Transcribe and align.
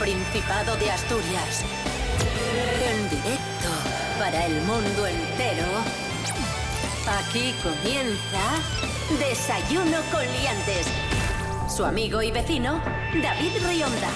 Principado 0.00 0.76
de 0.76 0.90
Asturias. 0.90 1.62
En 2.82 3.10
directo 3.10 3.68
para 4.18 4.46
el 4.46 4.54
mundo 4.62 5.06
entero. 5.06 5.66
Aquí 7.06 7.54
comienza 7.62 8.40
Desayuno 9.18 9.98
con 10.10 10.22
Liantes. 10.22 10.86
Su 11.68 11.84
amigo 11.84 12.22
y 12.22 12.30
vecino, 12.30 12.80
David 13.22 13.52
Rionda. 13.68 14.08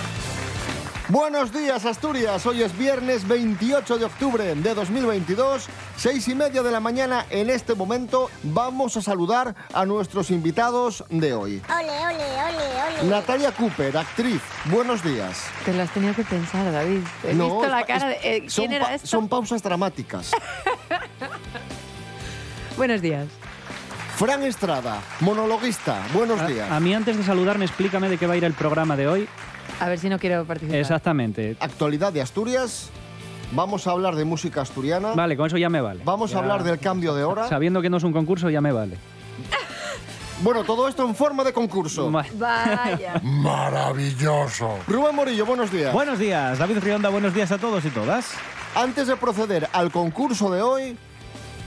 Buenos 1.10 1.52
días 1.52 1.84
Asturias, 1.84 2.46
hoy 2.46 2.62
es 2.62 2.76
viernes 2.78 3.28
28 3.28 3.98
de 3.98 4.06
octubre 4.06 4.54
de 4.54 4.74
2022, 4.74 5.66
seis 6.04 6.28
y 6.28 6.34
media 6.34 6.62
de 6.62 6.70
la 6.70 6.80
mañana 6.80 7.24
en 7.30 7.48
este 7.48 7.74
momento 7.74 8.28
vamos 8.42 8.94
a 8.98 9.00
saludar 9.00 9.54
a 9.72 9.86
nuestros 9.86 10.30
invitados 10.30 11.02
de 11.08 11.32
hoy. 11.32 11.62
Ole, 11.66 11.88
ole, 11.88 12.14
ole, 12.14 13.00
ole. 13.00 13.08
Natalia 13.10 13.52
Cooper, 13.52 13.96
actriz, 13.96 14.42
buenos 14.66 15.02
días. 15.02 15.44
Te 15.64 15.72
lo 15.72 15.82
has 15.82 15.90
tenido 15.94 16.14
que 16.14 16.22
pensar, 16.24 16.70
David. 16.70 17.00
He 17.26 17.32
No, 17.32 17.48
visto 17.58 17.68
la 17.70 17.86
cara 17.86 18.08
de... 18.08 18.18
eh, 18.22 18.44
son 18.50 18.64
¿Quién 18.66 18.72
era 18.74 18.84
pa- 18.84 18.94
esto? 18.96 19.06
Son 19.06 19.28
pausas 19.30 19.62
dramáticas. 19.62 20.30
Buenos 22.76 23.00
días. 23.00 23.26
Fran 24.16 24.42
Estrada, 24.42 25.00
monologuista, 25.20 26.02
buenos 26.12 26.38
A, 26.38 26.46
días. 26.46 26.70
a 26.70 26.80
mí 26.80 26.92
antes 26.92 27.16
de 27.16 27.24
saludarme, 27.24 27.64
explícame 27.64 28.10
de 28.10 28.18
qué 28.18 28.26
va 28.26 28.34
a 28.34 28.36
ir 28.36 28.44
el 28.44 28.52
programa 28.52 28.94
de 28.94 29.08
hoy. 29.08 29.26
A 29.80 29.88
ver 29.88 29.98
si 29.98 30.10
no 30.10 30.18
quiero 30.18 30.44
participar. 30.44 30.80
Exactamente. 30.80 31.56
Actualidad 31.60 32.12
de 32.12 32.20
Asturias, 32.20 32.90
vamos 33.54 33.86
a 33.86 33.92
hablar 33.92 34.16
de 34.16 34.24
música 34.24 34.60
asturiana, 34.62 35.12
Vale, 35.14 35.36
con 35.36 35.46
eso 35.46 35.56
ya 35.56 35.68
me 35.70 35.80
vale. 35.80 36.00
vamos 36.04 36.34
a 36.34 36.38
hablar 36.38 36.62
del 36.64 36.78
cambio 36.78 37.14
de 37.14 37.24
hora. 37.24 37.48
Sabiendo 37.48 37.80
que 37.80 37.90
no 37.90 37.96
es 37.96 38.02
un 38.04 38.12
concurso, 38.12 38.50
ya 38.50 38.60
me 38.60 38.72
vale. 38.72 38.96
Bueno, 40.42 40.64
todo 40.64 40.88
esto 40.88 41.06
en 41.06 41.14
forma 41.14 41.44
de 41.44 41.52
concurso. 41.52 42.10
Vaya. 42.10 43.18
Maravilloso. 43.22 44.80
Rubén 44.88 45.14
Morillo, 45.14 45.46
buenos 45.46 45.70
días. 45.70 45.92
Buenos 45.92 46.18
días, 46.18 46.58
David 46.58 46.78
Rionda, 46.80 47.08
buenos 47.08 47.32
días 47.32 47.52
a 47.52 47.58
todos 47.58 47.84
y 47.84 47.90
todas. 47.90 48.32
Antes 48.74 49.06
de 49.06 49.16
proceder 49.16 49.68
al 49.72 49.92
concurso 49.92 50.50
de 50.50 50.60
hoy, 50.60 50.96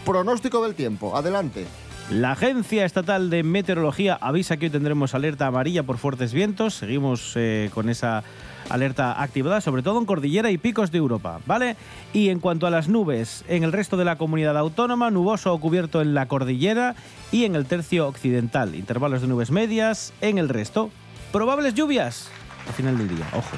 pronóstico 0.05 0.61
del 0.63 0.75
tiempo. 0.75 1.15
Adelante. 1.15 1.65
La 2.11 2.33
Agencia 2.33 2.85
Estatal 2.85 3.29
de 3.29 3.43
Meteorología 3.43 4.17
avisa 4.19 4.57
que 4.57 4.65
hoy 4.65 4.71
tendremos 4.71 5.15
alerta 5.15 5.47
amarilla 5.47 5.83
por 5.83 5.97
fuertes 5.97 6.33
vientos. 6.33 6.73
Seguimos 6.75 7.33
eh, 7.35 7.69
con 7.73 7.89
esa 7.89 8.23
alerta 8.69 9.21
activada, 9.21 9.61
sobre 9.61 9.83
todo 9.83 9.99
en 9.99 10.05
cordillera 10.05 10.51
y 10.51 10.57
picos 10.57 10.91
de 10.91 10.97
Europa, 10.97 11.39
¿vale? 11.45 11.75
Y 12.13 12.29
en 12.29 12.39
cuanto 12.39 12.67
a 12.67 12.69
las 12.69 12.87
nubes, 12.87 13.43
en 13.47 13.63
el 13.63 13.71
resto 13.71 13.97
de 13.97 14.05
la 14.05 14.17
comunidad 14.17 14.57
autónoma, 14.57 15.11
nuboso 15.11 15.53
o 15.53 15.59
cubierto 15.59 16.01
en 16.01 16.13
la 16.13 16.27
cordillera 16.27 16.95
y 17.31 17.45
en 17.45 17.55
el 17.55 17.65
tercio 17.65 18.07
occidental. 18.07 18.75
Intervalos 18.75 19.21
de 19.21 19.27
nubes 19.27 19.51
medias 19.51 20.13
en 20.21 20.37
el 20.37 20.49
resto. 20.49 20.89
Probables 21.31 21.73
lluvias 21.73 22.29
al 22.67 22.73
final 22.73 22.97
del 22.97 23.09
día, 23.09 23.25
ojo. 23.33 23.55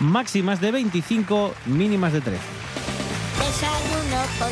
Máximas 0.00 0.60
de 0.60 0.70
25, 0.70 1.54
mínimas 1.66 2.12
de 2.12 2.20
13. 2.20 2.38
Desayuno 3.38 4.22
con. 4.38 4.50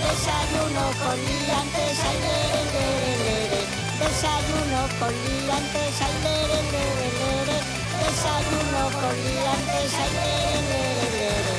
Desayuno 0.00 0.84
con. 1.02 1.20
Desayuno 4.00 4.80
con 4.98 5.12
liantes, 5.12 6.00
ay, 6.00 6.14
lere, 6.22 6.60
lere, 6.72 7.08
lere. 7.20 7.56
Desayuno 8.00 8.82
con 9.00 9.14
liantes, 9.24 9.94
ay, 9.94 10.10
lere, 10.14 10.60
lere, 10.70 11.10
lere. 11.12 11.54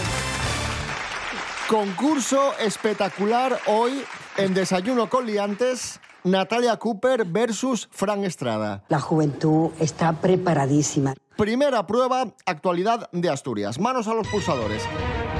Concurso 1.69 2.57
espectacular 2.57 3.59
hoy 3.67 4.03
en 4.37 4.53
Desayuno 4.53 5.09
con 5.09 5.25
Liantes. 5.25 5.99
Natalia 6.23 6.77
Cooper 6.77 7.25
versus 7.25 7.87
Fran 7.91 8.23
Estrada. 8.23 8.83
La 8.89 8.99
juventud 8.99 9.71
está 9.79 10.13
preparadísima. 10.13 11.13
Primera 11.37 11.87
prueba, 11.87 12.25
actualidad 12.45 13.09
de 13.11 13.29
Asturias. 13.29 13.79
Manos 13.79 14.07
a 14.07 14.13
los 14.13 14.27
pulsadores. 14.27 14.83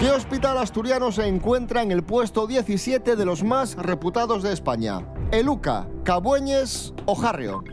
¿Qué 0.02 0.10
hospital 0.10 0.58
asturiano 0.58 1.12
se 1.12 1.28
encuentra 1.28 1.84
en 1.84 1.92
el 1.92 2.02
puesto 2.02 2.48
17 2.48 3.16
de 3.16 3.24
los 3.24 3.44
más 3.44 3.76
reputados 3.76 4.42
de 4.42 4.52
España? 4.52 5.06
¿Eluca, 5.32 5.88
Cabueñes 6.04 6.92
o 7.06 7.14
Jarrio? 7.14 7.64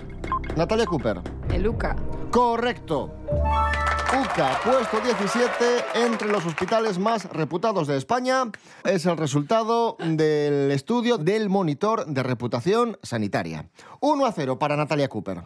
Natalia 0.55 0.85
Cooper. 0.85 1.23
El 1.51 1.63
Luca. 1.63 1.97
Correcto. 2.31 3.15
UCA, 4.13 4.61
puesto 4.63 5.01
17 5.01 6.05
entre 6.05 6.29
los 6.29 6.45
hospitales 6.45 6.99
más 6.99 7.25
reputados 7.33 7.89
de 7.89 7.97
España. 7.97 8.43
Es 8.85 9.07
el 9.07 9.17
resultado 9.17 9.97
del 9.99 10.71
estudio 10.71 11.17
del 11.17 11.49
monitor 11.49 12.05
de 12.05 12.23
reputación 12.23 12.99
sanitaria. 13.03 13.71
1 14.01 14.27
a 14.27 14.33
0 14.33 14.59
para 14.59 14.77
Natalia 14.77 15.09
Cooper. 15.09 15.45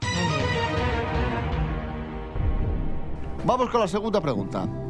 Vamos 3.44 3.70
con 3.70 3.80
la 3.80 3.86
segunda 3.86 4.20
pregunta. 4.20 4.81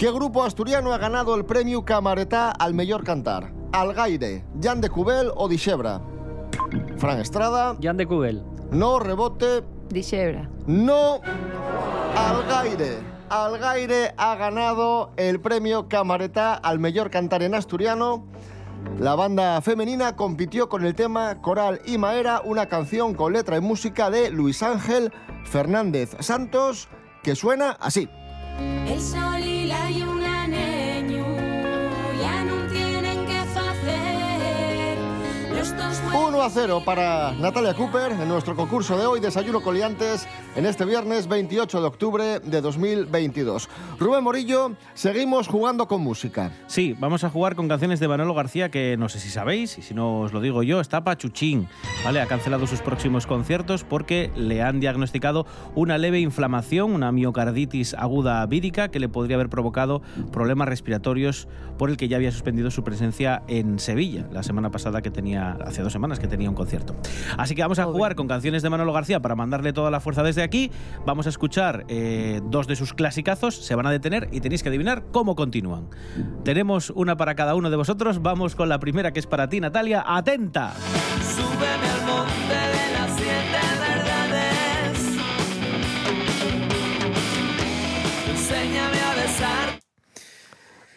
¿Qué 0.00 0.10
grupo 0.10 0.42
asturiano 0.42 0.94
ha 0.94 0.96
ganado 0.96 1.34
el 1.34 1.44
premio 1.44 1.84
Camaretá 1.84 2.52
al 2.52 2.72
mejor 2.72 3.04
cantar? 3.04 3.52
¿Algaire, 3.72 4.42
Jan 4.62 4.80
de 4.80 4.88
Cubel 4.88 5.30
o 5.36 5.46
Dixebra? 5.46 6.00
Fran 6.96 7.20
Estrada, 7.20 7.76
Jan 7.82 7.98
de 7.98 8.06
Kugel. 8.06 8.42
no 8.70 8.98
rebote, 8.98 9.62
Dixebra. 9.90 10.48
no, 10.66 11.20
Algaire. 12.16 12.96
Algaire 13.28 14.14
ha 14.16 14.36
ganado 14.36 15.10
el 15.18 15.38
premio 15.38 15.86
Camaretá 15.86 16.54
al 16.54 16.78
mejor 16.78 17.10
cantar 17.10 17.42
en 17.42 17.54
asturiano. 17.54 18.24
La 18.98 19.14
banda 19.16 19.60
femenina 19.60 20.16
compitió 20.16 20.70
con 20.70 20.86
el 20.86 20.94
tema 20.94 21.42
Coral 21.42 21.82
y 21.84 21.98
Maera, 21.98 22.40
una 22.42 22.70
canción 22.70 23.12
con 23.12 23.34
letra 23.34 23.58
y 23.58 23.60
música 23.60 24.08
de 24.08 24.30
Luis 24.30 24.62
Ángel 24.62 25.12
Fernández 25.44 26.16
Santos, 26.20 26.88
que 27.22 27.36
suena 27.36 27.72
así. 27.72 28.08
El 28.86 29.00
sol 29.00 29.42
y 29.42 29.66
la 29.66 29.90
lluna 29.90 30.29
1 36.12 36.42
a 36.42 36.50
0 36.50 36.82
para 36.84 37.32
Natalia 37.32 37.72
Cooper 37.74 38.10
en 38.10 38.28
nuestro 38.28 38.56
concurso 38.56 38.98
de 38.98 39.06
hoy, 39.06 39.20
Desayuno 39.20 39.60
Coliantes, 39.60 40.26
en 40.56 40.66
este 40.66 40.84
viernes 40.84 41.28
28 41.28 41.80
de 41.80 41.86
octubre 41.86 42.40
de 42.40 42.60
2022. 42.60 43.68
Rubén 43.96 44.24
Morillo, 44.24 44.72
seguimos 44.94 45.46
jugando 45.46 45.86
con 45.86 46.00
música. 46.00 46.50
Sí, 46.66 46.96
vamos 46.98 47.22
a 47.22 47.30
jugar 47.30 47.54
con 47.54 47.68
canciones 47.68 48.00
de 48.00 48.08
Manolo 48.08 48.34
García 48.34 48.70
que 48.70 48.96
no 48.96 49.08
sé 49.08 49.20
si 49.20 49.28
sabéis, 49.28 49.78
y 49.78 49.82
si 49.82 49.94
no 49.94 50.22
os 50.22 50.32
lo 50.32 50.40
digo 50.40 50.64
yo, 50.64 50.80
está 50.80 51.04
pachuchín, 51.04 51.68
¿vale? 52.04 52.20
Ha 52.20 52.26
cancelado 52.26 52.66
sus 52.66 52.80
próximos 52.80 53.28
conciertos 53.28 53.84
porque 53.84 54.32
le 54.34 54.62
han 54.62 54.80
diagnosticado 54.80 55.46
una 55.76 55.96
leve 55.96 56.18
inflamación, 56.18 56.92
una 56.92 57.12
miocarditis 57.12 57.94
aguda 57.94 58.44
vírica 58.46 58.88
que 58.88 58.98
le 58.98 59.08
podría 59.08 59.36
haber 59.36 59.48
provocado 59.48 60.02
problemas 60.32 60.68
respiratorios 60.68 61.46
por 61.78 61.88
el 61.88 61.96
que 61.96 62.08
ya 62.08 62.16
había 62.16 62.32
suspendido 62.32 62.72
su 62.72 62.82
presencia 62.82 63.42
en 63.46 63.78
Sevilla 63.78 64.26
la 64.32 64.42
semana 64.42 64.70
pasada 64.70 65.02
que 65.02 65.12
tenía, 65.12 65.52
hace 65.64 65.82
dos 65.82 65.92
semanas 65.92 65.99
que 66.18 66.26
tenía 66.26 66.48
un 66.48 66.54
concierto. 66.54 66.96
Así 67.36 67.54
que 67.54 67.62
vamos 67.62 67.78
a 67.78 67.84
jugar 67.84 68.14
con 68.14 68.26
canciones 68.26 68.62
de 68.62 68.70
Manolo 68.70 68.92
García 68.92 69.20
para 69.20 69.34
mandarle 69.36 69.72
toda 69.72 69.90
la 69.90 70.00
fuerza 70.00 70.22
desde 70.22 70.42
aquí. 70.42 70.70
Vamos 71.06 71.26
a 71.26 71.28
escuchar 71.28 71.84
eh, 71.88 72.40
dos 72.44 72.66
de 72.66 72.76
sus 72.76 72.94
clasicazos, 72.94 73.54
se 73.54 73.74
van 73.74 73.86
a 73.86 73.90
detener 73.90 74.28
y 74.32 74.40
tenéis 74.40 74.62
que 74.62 74.70
adivinar 74.70 75.04
cómo 75.12 75.36
continúan. 75.36 75.88
Tenemos 76.42 76.90
una 76.90 77.16
para 77.16 77.34
cada 77.34 77.54
uno 77.54 77.70
de 77.70 77.76
vosotros. 77.76 78.22
Vamos 78.22 78.56
con 78.56 78.68
la 78.68 78.78
primera 78.78 79.12
que 79.12 79.20
es 79.20 79.26
para 79.26 79.48
ti, 79.48 79.60
Natalia. 79.60 80.04
¡Atenta! 80.06 80.72
Súbeme 81.22 81.88
al 81.88 82.06
monte 82.06 82.54
de 82.54 82.92
las 82.98 83.09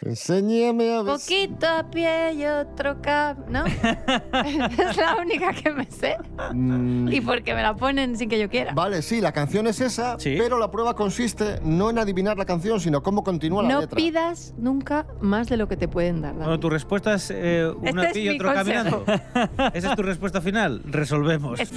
Enséñame 0.04 0.92
a 0.94 1.02
ver. 1.02 1.14
Poquito 1.14 1.66
a 1.66 1.82
pie 1.90 2.34
y 2.34 2.44
otro 2.44 3.00
cab... 3.00 3.48
¿No? 3.48 3.64
es 3.66 4.96
la 4.98 5.16
única 5.20 5.52
que 5.54 5.70
me 5.70 5.86
sé. 5.90 6.16
Mm, 6.52 7.08
Y 7.10 7.20
porque 7.22 7.54
me 7.54 7.62
la 7.62 7.74
ponen 7.74 8.16
sin 8.16 8.28
que 8.28 8.38
yo 8.38 8.50
quiera. 8.50 8.74
Vale, 8.74 9.00
sí, 9.00 9.20
la 9.22 9.32
canción 9.32 9.66
es 9.66 9.80
esa, 9.80 10.18
Sí. 10.18 10.36
pero 10.38 10.58
la 10.58 10.70
prueba 10.70 10.94
consiste 10.94 11.58
no 11.62 11.88
en 11.88 11.98
adivinar 11.98 12.36
la 12.36 12.44
canción, 12.44 12.80
sino 12.80 13.02
cómo 13.02 13.24
continúa 13.24 13.62
la 13.62 13.68
No 13.70 13.80
letra. 13.80 13.96
pidas 13.96 14.52
nunca 14.58 15.06
más 15.22 15.48
de 15.48 15.56
lo 15.56 15.68
que 15.68 15.76
te 15.78 15.88
pueden 15.88 16.20
dar. 16.20 16.32
David. 16.34 16.44
Bueno, 16.44 16.60
tu 16.60 16.68
respuesta 16.70 17.14
es 17.14 17.30
eh, 17.34 17.72
una 17.80 18.04
Este 18.04 18.20
y 18.20 18.28
otro 18.28 18.52
consejo. 18.52 19.04
caminando. 19.06 19.70
¿Esa 19.74 19.90
es 19.90 19.96
tu 19.96 20.02
respuesta 20.02 20.40
final? 20.42 20.82
Resolvemos. 20.84 21.60
Es- 21.60 21.70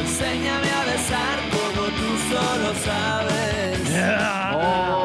Enséñame 0.00 0.70
a 0.70 0.84
besar 0.84 1.38
como 1.50 1.86
tú 1.88 2.34
solo 2.34 2.74
sabes. 2.84 3.42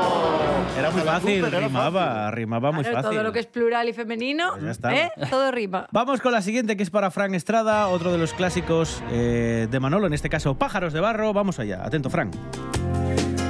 Era 0.88 0.96
muy 0.96 1.02
fácil, 1.04 1.42
Cooper, 1.42 1.54
era 1.58 1.68
rimaba, 1.68 2.32
rimaba 2.32 2.72
muy 2.72 2.84
Claro, 2.84 2.98
fácil. 2.98 3.12
todo 3.12 3.24
lo 3.24 3.34
que 3.34 3.40
es 3.40 3.48
plural 3.48 3.90
y 3.90 3.94
femenino, 3.94 4.52
Pues 4.54 4.64
ya 4.64 4.72
está. 4.72 4.96
¿eh? 4.96 5.12
todo 5.30 5.52
rima. 5.52 5.88
Vamos 5.92 6.22
con 6.22 6.32
la 6.32 6.42
siguiente, 6.42 6.78
que 6.78 6.84
es 6.84 6.90
para 6.90 7.12
Frank 7.12 7.34
Estrada, 7.34 7.88
otro 7.88 8.12
de 8.12 8.18
los 8.18 8.34
clásicos 8.34 9.02
eh, 9.12 9.68
de 9.70 9.80
Manolo, 9.80 10.08
en 10.08 10.14
este 10.14 10.30
caso 10.30 10.56
Pájaros 10.56 10.94
de 10.94 11.00
Barro. 11.00 11.34
Vamos 11.34 11.60
allá, 11.60 11.84
atento, 11.84 12.10
Frank. 12.10 12.36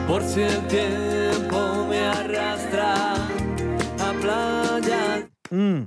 Por 0.07 0.23
si 0.23 0.41
el 0.41 0.59
tiempo 0.67 1.85
me 1.89 1.99
arrastra 1.99 2.93
a 3.13 4.13
playa. 4.21 5.27
Mm. 5.51 5.83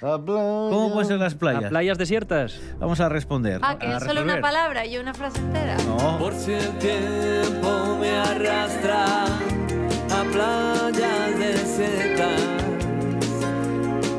¿Cómo 0.00 0.90
pueden 0.94 1.08
ser 1.08 1.18
las 1.18 1.34
playas? 1.34 1.62
¿Las 1.62 1.70
playas 1.70 1.98
desiertas? 1.98 2.58
Vamos 2.78 3.00
a 3.00 3.10
responder. 3.10 3.60
Ah, 3.62 3.76
que 3.78 3.86
a 3.86 3.98
es 3.98 4.04
solo 4.04 4.22
una 4.22 4.40
palabra 4.40 4.86
y 4.86 4.96
una 4.96 5.12
frase 5.12 5.38
entera. 5.40 5.76
No. 5.86 6.16
Por 6.18 6.32
si 6.32 6.52
el 6.52 6.70
tiempo 6.78 7.98
me 8.00 8.10
arrastra 8.16 9.04
a 10.20 10.24
playas 10.24 11.38
desiertas. 11.38 12.42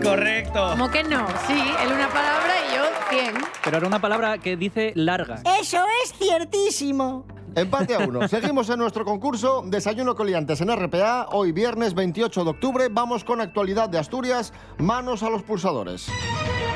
Correcto. 0.03 0.67
¿Cómo 0.71 0.89
que 0.89 1.03
no? 1.03 1.27
Sí, 1.45 1.61
él 1.83 1.93
una 1.93 2.09
palabra 2.09 2.53
y 2.67 2.75
yo 2.75 2.83
100. 3.09 3.33
Pero 3.63 3.77
era 3.77 3.87
una 3.87 4.01
palabra 4.01 4.37
que 4.39 4.57
dice 4.57 4.93
larga. 4.95 5.41
Eso 5.59 5.77
es 6.03 6.13
ciertísimo. 6.13 7.25
Empate 7.53 7.95
a 7.95 7.99
uno. 7.99 8.27
Seguimos 8.27 8.69
en 8.69 8.79
nuestro 8.79 9.05
concurso 9.05 9.61
Desayuno 9.65 10.15
Coliantes 10.15 10.61
en 10.61 10.75
RPA. 10.75 11.27
Hoy 11.31 11.51
viernes 11.51 11.93
28 11.93 12.45
de 12.45 12.49
octubre 12.49 12.87
vamos 12.89 13.23
con 13.23 13.39
actualidad 13.39 13.87
de 13.89 13.99
Asturias. 13.99 14.53
Manos 14.79 15.21
a 15.21 15.29
los 15.29 15.43
pulsadores. 15.43 16.07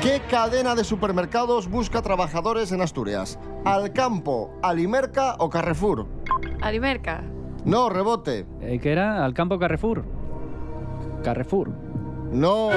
¿Qué 0.02 0.22
cadena 0.30 0.76
de 0.76 0.84
supermercados 0.84 1.68
busca 1.68 2.00
trabajadores 2.00 2.70
en 2.70 2.80
Asturias? 2.80 3.40
¿Alcampo, 3.64 4.52
Alimerca 4.62 5.34
o 5.38 5.50
Carrefour? 5.50 6.06
Alimerca. 6.62 7.24
No, 7.66 7.90
rebote. 7.90 8.46
Eh, 8.62 8.78
¿Qué 8.80 8.92
era? 8.92 9.24
¿Al 9.24 9.34
campo 9.34 9.58
Carrefour? 9.58 10.04
Carrefour. 11.22 11.70
No. 12.32 12.70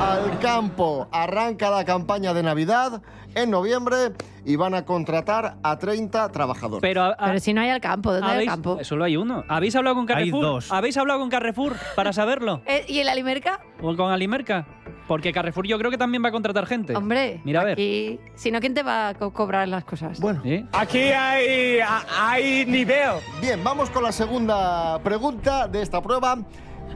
Alcampo 0.00 1.06
arranca 1.12 1.70
la 1.70 1.84
campaña 1.84 2.34
de 2.34 2.42
Navidad 2.42 3.02
en 3.34 3.50
noviembre 3.50 4.12
y 4.44 4.56
van 4.56 4.74
a 4.74 4.84
contratar 4.84 5.56
a 5.62 5.78
30 5.78 6.30
trabajadores. 6.30 6.80
Pero, 6.82 7.02
a- 7.02 7.08
a- 7.10 7.26
Pero 7.26 7.40
si 7.40 7.52
no 7.52 7.60
hay 7.60 7.70
al 7.70 7.80
campo, 7.80 8.12
¿dónde 8.12 8.26
hay 8.26 8.32
al 8.32 8.36
¿habéis- 8.38 8.50
campo? 8.50 8.78
Solo 8.84 9.04
hay 9.04 9.16
uno. 9.16 9.44
¿Habéis 9.48 9.76
hablado 9.76 9.96
con 9.96 10.02
Hay 10.04 10.06
Carrefour? 10.30 10.42
dos. 10.42 10.72
¿Habéis 10.72 10.96
hablado 10.96 11.20
con 11.20 11.28
Carrefour 11.30 11.74
para 11.96 12.12
saberlo? 12.12 12.62
Eh, 12.66 12.84
¿Y 12.88 12.98
el 13.00 13.08
Alimerca? 13.08 13.60
¿O 13.82 13.94
con 13.96 14.10
Alimerca? 14.10 14.66
Porque 15.06 15.32
Carrefour 15.32 15.66
yo 15.66 15.78
creo 15.78 15.90
que 15.90 15.98
también 15.98 16.24
va 16.24 16.28
a 16.28 16.32
contratar 16.32 16.64
gente. 16.66 16.96
Hombre, 16.96 17.40
Mira 17.44 17.60
a 17.60 17.64
ver. 17.64 17.72
aquí... 17.74 18.18
Si 18.36 18.50
no, 18.50 18.58
¿quién 18.60 18.72
te 18.74 18.82
va 18.82 19.08
a 19.08 19.14
co- 19.14 19.32
cobrar 19.32 19.68
las 19.68 19.84
cosas? 19.84 20.18
Bueno. 20.18 20.40
¿Sí? 20.42 20.66
Aquí 20.72 20.98
hay, 20.98 21.78
hay 22.18 22.64
nivel. 22.66 23.10
Bien, 23.40 23.62
vamos 23.62 23.90
con 23.90 24.02
la 24.02 24.12
segunda 24.12 24.98
pregunta 25.00 25.68
de 25.68 25.82
esta 25.82 26.00
prueba. 26.00 26.38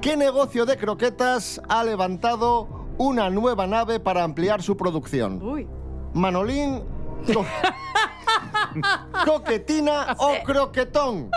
¿Qué 0.01 0.17
negocio 0.17 0.65
de 0.65 0.77
croquetas 0.79 1.61
ha 1.69 1.85
levantado 1.85 2.87
una 2.97 3.29
nueva 3.29 3.67
nave 3.67 4.01
para 4.01 4.25
ampliar 4.25 4.63
su 4.63 4.77
producción? 4.77 5.43
Uy. 5.43 5.67
¿Manolín, 6.15 6.83
co- 7.35 7.45
coquetina 9.27 10.15
o 10.19 10.35
croquetón? 10.45 11.31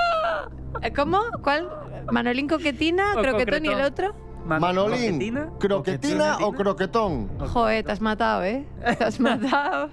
¿Cómo? 0.95 1.19
¿Cuál? 1.43 1.69
¿Manolín 2.11 2.47
Coquetina, 2.47 3.13
O 3.17 3.21
Croquetón 3.21 3.65
y 3.65 3.69
el 3.69 3.73
Concretón. 3.81 4.09
otro? 4.09 4.20
Man- 4.45 4.61
Manolín, 4.61 4.97
¿Coquetina? 5.13 5.49
croquetina 5.59 6.37
o 6.41 6.51
croquetón? 6.53 7.29
Joder, 7.39 7.83
te 7.85 7.91
has 7.91 8.01
matado, 8.01 8.43
¿eh? 8.43 8.65
Te 8.97 9.03
has 9.03 9.19
matado. 9.19 9.89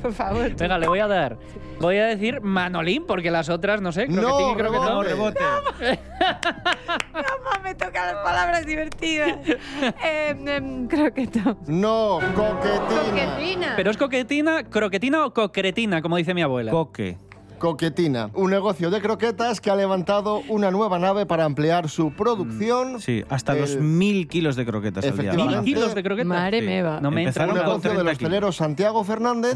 Por 0.00 0.12
favor. 0.12 0.48
tú. 0.50 0.56
Venga, 0.58 0.78
le 0.78 0.86
voy 0.86 0.98
a 1.00 1.06
dar. 1.08 1.36
Voy 1.80 1.96
a 1.98 2.06
decir 2.06 2.40
Manolín, 2.40 3.04
porque 3.06 3.30
las 3.30 3.48
otras, 3.48 3.80
no 3.80 3.90
sé, 3.90 4.06
No, 4.06 4.20
croquetín 4.22 4.50
y 4.50 4.54
croquetón. 4.56 4.86
No, 4.86 5.02
rebote. 5.02 5.40
Mamá, 7.12 7.60
me 7.62 7.74
tocan 7.74 8.14
las 8.14 8.24
palabras 8.24 8.66
divertidas. 8.66 9.36
Em, 10.04 10.46
em, 10.48 10.88
croquetón. 10.88 11.58
No, 11.66 12.20
coquetina. 12.34 13.10
Coquetina. 13.10 13.72
Pero 13.76 13.90
es 13.90 13.96
coquetina, 13.96 14.64
croquetina 14.64 15.26
o 15.26 15.34
cocretina, 15.34 16.00
como 16.02 16.16
dice 16.16 16.34
mi 16.34 16.42
abuela. 16.42 16.70
Coque. 16.70 17.18
Coquetina, 17.58 18.30
un 18.34 18.50
negocio 18.50 18.90
de 18.90 19.00
croquetas 19.00 19.60
que 19.60 19.70
ha 19.70 19.76
levantado 19.76 20.42
una 20.48 20.70
nueva 20.70 20.98
nave 20.98 21.26
para 21.26 21.44
ampliar 21.44 21.88
su 21.88 22.12
producción. 22.12 23.00
Sí, 23.00 23.24
hasta 23.28 23.54
los 23.54 23.76
mil 23.76 24.28
kilos 24.28 24.56
de 24.56 24.64
croquetas 24.66 25.04
al 25.04 25.12
día. 25.12 25.30
Efectivamente. 25.32 25.62
¿Mil 25.62 25.74
kilos 25.74 25.94
de 25.94 26.02
croquetas? 26.02 26.26
Madre 26.28 26.60
Sí. 26.60 26.66
meva. 26.66 27.00
No 27.00 27.10
me 27.10 27.22
entra 27.24 27.44
Empezaron 27.44 27.50
un 27.50 27.56
negocio 27.58 27.90
de 27.90 27.96
30 27.96 28.02
los 28.04 28.18
kilos. 28.18 28.28
hosteleros 28.28 28.56
Santiago 28.56 29.04
Fernández. 29.04 29.54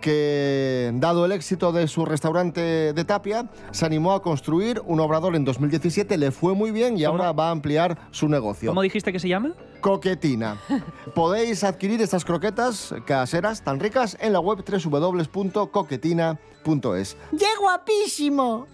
Que, 0.00 0.90
dado 0.94 1.24
el 1.24 1.32
éxito 1.32 1.72
de 1.72 1.88
su 1.88 2.04
restaurante 2.04 2.92
de 2.92 3.04
Tapia, 3.04 3.50
se 3.70 3.86
animó 3.86 4.12
a 4.12 4.22
construir 4.22 4.82
un 4.86 5.00
obrador 5.00 5.34
en 5.36 5.44
2017, 5.44 6.18
le 6.18 6.30
fue 6.30 6.54
muy 6.54 6.70
bien 6.70 6.98
y 6.98 7.04
¿Cómo? 7.04 7.18
ahora 7.18 7.32
va 7.32 7.48
a 7.48 7.50
ampliar 7.50 7.98
su 8.10 8.28
negocio. 8.28 8.70
¿Cómo 8.70 8.82
dijiste 8.82 9.12
que 9.12 9.18
se 9.18 9.28
llama? 9.28 9.52
Coquetina. 9.80 10.58
Podéis 11.14 11.64
adquirir 11.64 12.00
estas 12.02 12.24
croquetas 12.24 12.94
caseras 13.06 13.62
tan 13.62 13.80
ricas 13.80 14.16
en 14.20 14.32
la 14.32 14.40
web 14.40 14.64
www.coquetina.es. 14.64 17.16
¡Qué 17.38 17.46
guapísimo! 17.60 18.66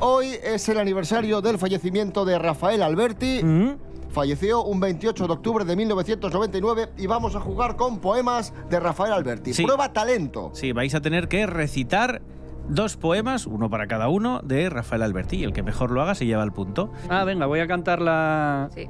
Hoy 0.00 0.36
es 0.44 0.68
el 0.68 0.78
aniversario 0.78 1.40
del 1.40 1.58
fallecimiento 1.58 2.24
de 2.24 2.38
Rafael 2.38 2.82
Alberti. 2.82 3.40
Mm. 3.42 3.87
Falleció 4.18 4.64
un 4.64 4.80
28 4.80 5.28
de 5.28 5.32
octubre 5.32 5.64
de 5.64 5.76
1999 5.76 6.88
y 6.98 7.06
vamos 7.06 7.36
a 7.36 7.40
jugar 7.40 7.76
con 7.76 8.00
poemas 8.00 8.52
de 8.68 8.80
Rafael 8.80 9.12
Alberti. 9.12 9.54
Sí. 9.54 9.62
Prueba 9.62 9.92
talento. 9.92 10.50
Sí, 10.54 10.72
vais 10.72 10.92
a 10.96 11.00
tener 11.00 11.28
que 11.28 11.46
recitar 11.46 12.20
dos 12.68 12.96
poemas, 12.96 13.46
uno 13.46 13.70
para 13.70 13.86
cada 13.86 14.08
uno, 14.08 14.40
de 14.42 14.70
Rafael 14.70 15.02
Alberti. 15.02 15.36
Y 15.36 15.44
el 15.44 15.52
que 15.52 15.62
mejor 15.62 15.92
lo 15.92 16.02
haga 16.02 16.16
se 16.16 16.26
lleva 16.26 16.42
el 16.42 16.50
punto. 16.50 16.90
Ah, 17.08 17.22
venga, 17.22 17.46
voy 17.46 17.60
a 17.60 17.68
cantar 17.68 18.02
la. 18.02 18.68
Sí. 18.74 18.88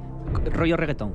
rollo 0.51 0.75
reggaetón. 0.77 1.13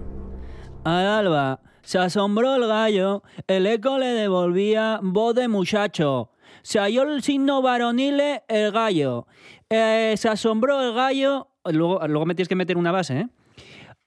Al 0.85 1.07
alba 1.09 1.59
se 1.83 1.99
asombró 1.99 2.55
el 2.55 2.69
gallo, 2.69 3.25
el 3.49 3.67
eco 3.67 3.99
le 3.99 4.07
devolvía 4.07 5.01
voz 5.03 5.35
de 5.35 5.49
muchacho. 5.49 6.31
Se 6.63 6.79
halló 6.79 7.03
el 7.03 7.21
signo 7.25 7.63
varonil 7.63 8.23
el 8.47 8.71
gallo. 8.71 9.27
Eh, 9.69 10.15
se 10.17 10.29
asombró 10.29 10.81
el 10.83 10.95
gallo. 10.95 11.49
Luego, 11.65 12.07
luego 12.07 12.27
me 12.27 12.37
tienes 12.37 12.49
que 12.49 12.55
meter 12.55 12.77
una 12.77 12.93
base, 12.93 13.19
¿eh? 13.19 13.29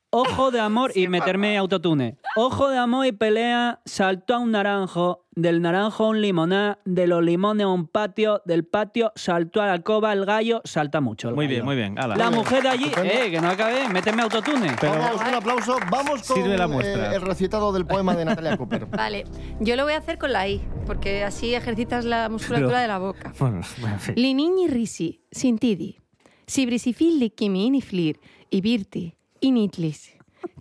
Ojo 0.10 0.52
de 0.52 0.62
amor 0.62 0.94
y 0.96 1.10
meterme 1.10 1.58
autotune. 1.58 2.16
Ojo 2.38 2.70
de 2.70 2.78
amor 2.78 3.06
y 3.08 3.12
pelea, 3.12 3.82
saltó 3.84 4.36
a 4.36 4.40
un 4.40 4.52
naranjo, 4.52 5.26
del 5.36 5.62
naranjo 5.62 6.06
a 6.06 6.10
un 6.10 6.22
limoná, 6.22 6.80
de 6.86 7.08
los 7.08 7.22
limones 7.22 7.66
a 7.66 7.68
un 7.68 7.88
patio, 7.88 8.42
del 8.46 8.64
patio 8.64 9.12
saltó 9.16 9.62
a 9.62 9.66
la 9.66 9.74
alcoba, 9.74 10.14
el 10.14 10.24
gallo 10.26 10.62
salta 10.64 11.02
mucho. 11.02 11.28
el 11.28 11.36
Muy 11.36 11.46
gallo. 11.48 11.56
bien, 11.56 11.66
muy 11.66 11.76
bien. 11.76 12.00
Ala. 12.00 12.16
La 12.16 12.32
mujer 12.32 12.64
de 12.64 12.70
allí, 12.70 12.90
eh, 13.04 13.30
que 13.32 13.42
no 13.42 13.50
acabé, 13.50 13.90
méteme 13.90 14.22
autotune. 14.22 14.74
Vamos, 14.82 15.22
un 15.28 15.34
aplauso. 15.36 15.78
Vamos 15.92 16.24
con 16.26 16.38
Sirve 16.38 16.58
la 16.58 16.68
muestra. 16.70 17.12
eh, 17.12 17.16
el 17.18 17.22
recitado 17.22 17.74
del 17.74 17.86
poema 17.86 18.16
de 18.16 18.24
Natalia 18.24 18.56
Cooper. 18.58 18.86
Vale, 18.86 19.26
yo 19.60 19.76
lo 19.76 19.84
voy 19.84 19.94
a 19.94 19.98
hacer 19.98 20.18
con 20.18 20.32
la 20.32 20.48
I, 20.48 20.66
porque 20.86 21.26
así 21.26 21.54
ejercitas 21.54 22.06
la 22.06 22.30
musculatura 22.30 22.70
Pero- 22.70 22.80
de 22.82 22.88
la 22.88 22.98
boca. 22.98 23.34
Bueno, 23.40 23.58
en 23.58 24.00
fin. 24.00 24.16
Linini 24.16 24.70
risi, 24.70 25.22
sintidi. 25.32 26.00
Si 26.46 26.66
brisifilli 26.66 27.30
kimi 27.32 27.66
iniflir, 27.66 28.22
ibirti, 28.50 29.16
initlis. 29.42 30.12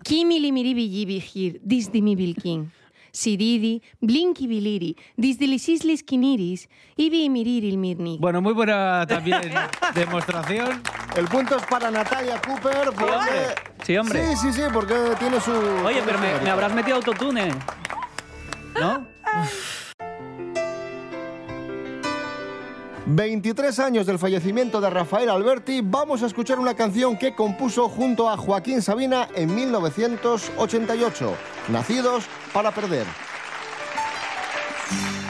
Kimi 0.05 0.41
limiribi 0.41 1.05
vigir, 1.07 1.61
disdimi 1.63 2.17
bilkin. 2.17 2.71
Sididi, 3.13 3.81
blinki 4.03 4.47
biliri, 4.47 4.95
disdilisislis 5.17 6.03
kiniris, 6.03 6.69
ibi 6.99 7.31
miriril 7.31 7.79
mirni. 7.79 8.19
Bueno, 8.21 8.43
muy 8.43 8.53
buena 8.53 9.07
también 9.07 9.41
demostración. 9.95 10.83
El 11.17 11.25
punto 11.27 11.57
es 11.57 11.65
para 11.65 11.91
Natalia 11.91 12.39
Cooper. 12.43 12.91
porque- 12.95 13.05
hombre. 13.05 13.55
Sí, 13.87 13.97
hombre. 13.97 14.27
Sí, 14.37 14.37
sí, 14.37 14.53
sí, 14.53 14.63
porque 14.73 14.95
tiene 15.19 15.41
su... 15.41 15.51
Oye, 15.87 16.03
pero 16.05 16.19
me, 16.19 16.41
me 16.45 16.51
habrás 16.51 16.75
metido 16.75 16.97
autotune. 16.99 17.49
¿No? 18.79 19.07
23 23.07 23.79
años 23.79 24.05
del 24.05 24.19
fallecimiento 24.19 24.81
de 24.81 24.91
Rafael 24.91 25.31
Alberti, 25.31 25.81
vamos 25.81 26.25
a 26.25 26.27
escuchar 26.27 26.59
una 26.59 26.75
canción 26.75 27.17
que 27.17 27.37
compuso 27.37 27.89
junto 27.89 28.29
a 28.29 28.37
Joaquín 28.37 28.83
Sabina 28.83 29.29
en 29.37 29.55
1988, 29.55 31.35
Nacidos 31.69 32.25
para 32.53 32.73
Perder. 32.73 33.07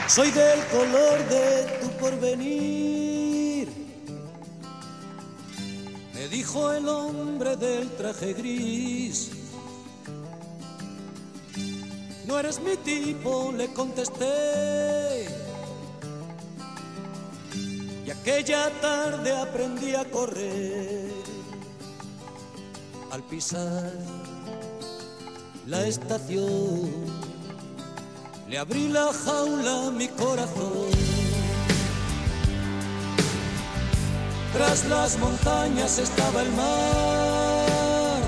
Soy 0.07 0.31
del 0.31 0.59
color 0.65 1.19
de 1.29 1.79
tu 1.81 1.89
porvenir. 1.99 3.69
Me 6.15 6.27
dijo 6.29 6.71
el 6.73 6.87
hombre 6.89 7.57
del 7.57 7.91
traje 7.91 8.33
gris. 8.33 9.31
No 12.25 12.39
eres 12.39 12.59
mi 12.59 12.75
tipo, 12.77 13.53
le 13.55 13.67
contesté. 13.67 14.96
Aquella 18.27 18.69
tarde 18.81 19.31
aprendí 19.31 19.95
a 19.95 20.03
correr. 20.03 21.13
Al 23.09 23.23
pisar 23.23 23.93
la 25.65 25.87
estación. 25.87 26.91
Le 28.49 28.57
abrí 28.57 28.89
la 28.89 29.13
jaula 29.13 29.87
a 29.87 29.91
mi 29.91 30.09
corazón. 30.09 30.89
Tras 34.51 34.85
las 34.89 35.17
montañas 35.19 35.97
estaba 35.97 36.41
el 36.41 36.51
mar. 36.51 38.21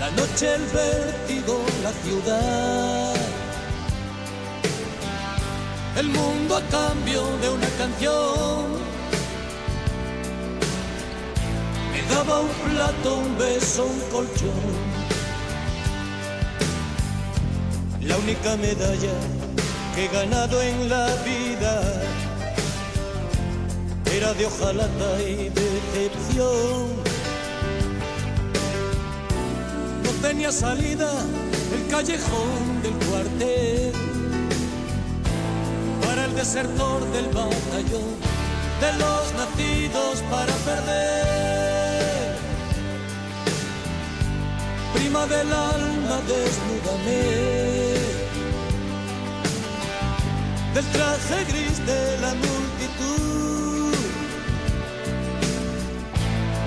La 0.00 0.10
noche, 0.10 0.52
el 0.52 0.64
vértigo, 0.66 1.60
la 1.84 1.92
ciudad. 1.92 2.97
El 5.98 6.10
mundo 6.10 6.56
a 6.56 6.62
cambio 6.70 7.24
de 7.42 7.48
una 7.50 7.68
canción. 7.70 8.66
Me 11.92 12.14
daba 12.14 12.38
un 12.38 12.48
plato, 12.70 13.16
un 13.16 13.36
beso, 13.36 13.86
un 13.86 14.00
colchón. 14.12 14.68
La 18.00 18.16
única 18.16 18.56
medalla 18.58 19.14
que 19.96 20.04
he 20.04 20.08
ganado 20.08 20.62
en 20.62 20.88
la 20.88 21.06
vida 21.24 21.82
era 24.14 24.34
de 24.34 24.46
hojalata 24.46 25.20
y 25.20 25.48
decepción. 25.48 26.86
No 30.04 30.10
tenía 30.22 30.52
salida 30.52 31.10
el 31.74 31.90
callejón 31.90 32.82
del 32.84 32.94
cuartel 33.08 34.17
desertor 36.38 37.00
del 37.10 37.26
batallón 37.34 38.10
de 38.82 38.90
los 39.02 39.24
nacidos 39.40 40.22
para 40.30 40.54
perder. 40.68 42.36
Prima 44.94 45.26
del 45.26 45.52
alma, 45.52 46.16
desnúdame 46.32 47.22
del 50.74 50.86
traje 50.94 51.38
gris 51.50 51.76
de 51.90 52.02
la 52.22 52.32
multitud. 52.44 53.94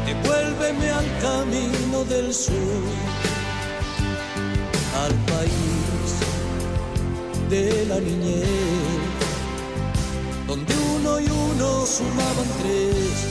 Devuélveme 0.05 0.89
al 0.99 1.09
camino 1.27 2.03
del 2.09 2.33
sur, 2.33 2.83
al 5.03 5.13
país 5.31 6.09
de 7.49 7.85
la 7.85 7.99
niñez, 7.99 9.00
donde 10.51 10.73
uno 10.97 11.17
y 11.21 11.29
uno 11.29 11.85
sumaban 11.85 12.47
tres. 12.61 13.30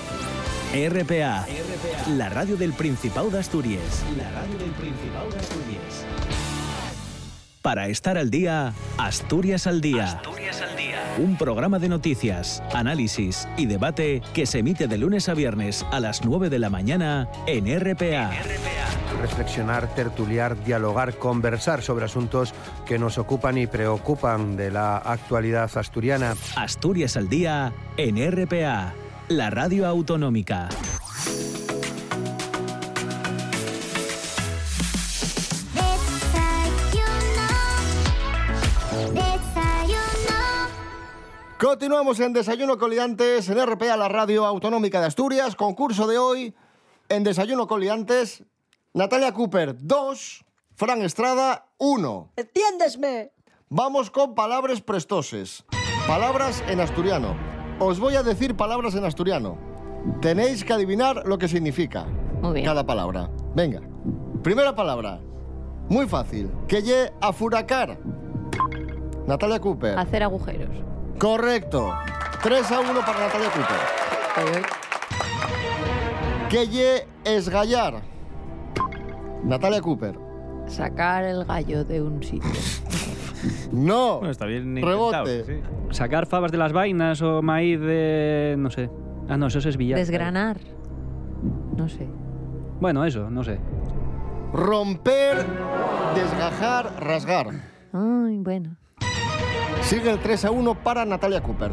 RPA, 0.73 1.45
la 2.15 2.29
radio 2.29 2.55
del 2.55 2.71
Principado 2.71 3.29
de 3.29 3.39
Asturias. 3.39 4.05
La 4.17 4.31
radio 4.31 4.57
del 4.57 4.71
Principado 4.71 5.29
de 5.29 5.37
Asturias. 5.37 6.05
Para 7.61 7.89
estar 7.89 8.17
al 8.17 8.29
día, 8.29 8.71
Asturias 8.97 9.67
al 9.67 9.81
día. 9.81 10.05
Asturias 10.05 10.61
al 10.61 10.77
día. 10.77 11.15
Un 11.17 11.37
programa 11.37 11.77
de 11.77 11.89
noticias, 11.89 12.63
análisis 12.73 13.49
y 13.57 13.65
debate 13.65 14.21
que 14.33 14.45
se 14.45 14.59
emite 14.59 14.87
de 14.87 14.97
lunes 14.97 15.27
a 15.27 15.33
viernes 15.33 15.85
a 15.91 15.99
las 15.99 16.23
9 16.23 16.49
de 16.49 16.59
la 16.59 16.69
mañana 16.69 17.27
en 17.47 17.65
RPA. 17.77 18.31
reflexionar, 19.19 19.93
tertuliar, 19.93 20.63
dialogar, 20.63 21.15
conversar 21.15 21.81
sobre 21.81 22.05
asuntos 22.05 22.53
que 22.85 22.97
nos 22.97 23.17
ocupan 23.17 23.57
y 23.57 23.67
preocupan 23.67 24.55
de 24.55 24.71
la 24.71 24.97
actualidad 24.97 25.69
asturiana. 25.77 26.35
Asturias 26.55 27.17
al 27.17 27.27
día 27.27 27.73
en 27.97 28.15
RPA, 28.31 28.93
la 29.37 29.49
radio 29.49 29.87
autonómica. 29.87 30.67
Continuamos 41.57 42.19
en 42.19 42.33
Desayuno 42.33 42.77
Coliantes 42.77 43.47
en 43.47 43.65
RPA, 43.65 43.95
la 43.95 44.09
radio 44.09 44.45
autonómica 44.45 44.99
de 44.99 45.07
Asturias. 45.07 45.55
Concurso 45.55 46.07
de 46.07 46.17
hoy 46.17 46.55
en 47.07 47.23
Desayuno 47.23 47.67
Coliantes. 47.67 48.43
Natalia 48.93 49.31
Cooper, 49.31 49.75
2. 49.77 50.45
Fran 50.75 51.01
Estrada, 51.03 51.67
1. 51.77 52.33
Entiéndesme. 52.35 53.31
Vamos 53.69 54.09
con 54.09 54.35
palabras 54.35 54.81
prestoses. 54.81 55.63
Palabras 56.07 56.63
en 56.67 56.81
asturiano. 56.81 57.50
Os 57.83 57.99
voy 57.99 58.15
a 58.15 58.21
decir 58.21 58.55
palabras 58.55 58.93
en 58.93 59.03
asturiano. 59.05 59.57
Tenéis 60.21 60.63
que 60.63 60.71
adivinar 60.71 61.23
lo 61.25 61.39
que 61.39 61.47
significa 61.47 62.05
Muy 62.39 62.53
bien. 62.53 62.65
cada 62.65 62.85
palabra. 62.85 63.27
Venga. 63.55 63.81
Primera 64.43 64.75
palabra. 64.75 65.19
Muy 65.89 66.07
fácil. 66.07 66.51
Que 66.67 66.83
lle 66.83 67.11
a 67.19 67.33
furacar. 67.33 67.97
Natalia 69.25 69.59
Cooper. 69.59 69.97
Hacer 69.97 70.21
agujeros. 70.21 70.69
Correcto. 71.17 71.91
3 72.43 72.71
a 72.71 72.79
1 72.81 72.99
para 72.99 73.19
Natalia 73.19 73.49
Cooper. 73.49 74.63
Que 76.49 76.67
lle 76.67 77.07
esgallar. 77.23 78.03
Natalia 79.43 79.81
Cooper. 79.81 80.19
Sacar 80.67 81.23
el 81.23 81.45
gallo 81.45 81.83
de 81.83 81.99
un 81.99 82.21
sitio. 82.21 82.47
No. 83.71 84.17
Bueno, 84.17 84.31
está 84.31 84.45
bien 84.45 84.75
Rebote. 84.81 85.45
sí. 85.45 85.53
Sacar 85.91 86.25
fabas 86.25 86.51
de 86.51 86.57
las 86.57 86.73
vainas 86.73 87.21
o 87.21 87.41
maíz 87.41 87.79
de... 87.79 88.55
no 88.57 88.69
sé. 88.69 88.89
Ah, 89.29 89.37
no, 89.37 89.47
eso 89.47 89.59
es 89.59 89.77
billar. 89.77 89.97
Desgranar. 89.99 90.57
No 91.75 91.87
sé. 91.89 92.07
Bueno, 92.79 93.05
eso, 93.05 93.29
no 93.29 93.43
sé. 93.43 93.59
Romper, 94.53 95.45
desgajar, 96.15 96.91
rasgar. 96.99 97.47
Ay, 97.93 98.37
bueno. 98.39 98.75
Sigue 99.81 100.09
el 100.11 100.19
3 100.19 100.45
a 100.45 100.51
1 100.51 100.75
para 100.83 101.05
Natalia 101.05 101.41
Cooper. 101.41 101.71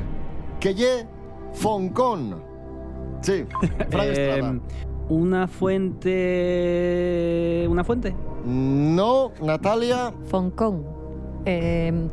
Que 0.61 0.75
lle 0.75 1.07
foncón. 1.55 2.43
Sí, 3.23 3.45
Eh, 3.93 4.61
una 5.09 5.49
fuente... 5.49 6.27
¿Una 7.69 7.83
fuente? 7.85 8.15
No, 8.45 9.33
Natalia. 9.43 10.13
Foncón. 10.29 10.85
Eh, 11.51 12.11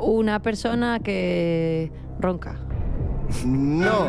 una 0.00 0.42
persona 0.42 0.98
que 0.98 1.92
ronca. 2.18 2.56
No. 3.46 4.08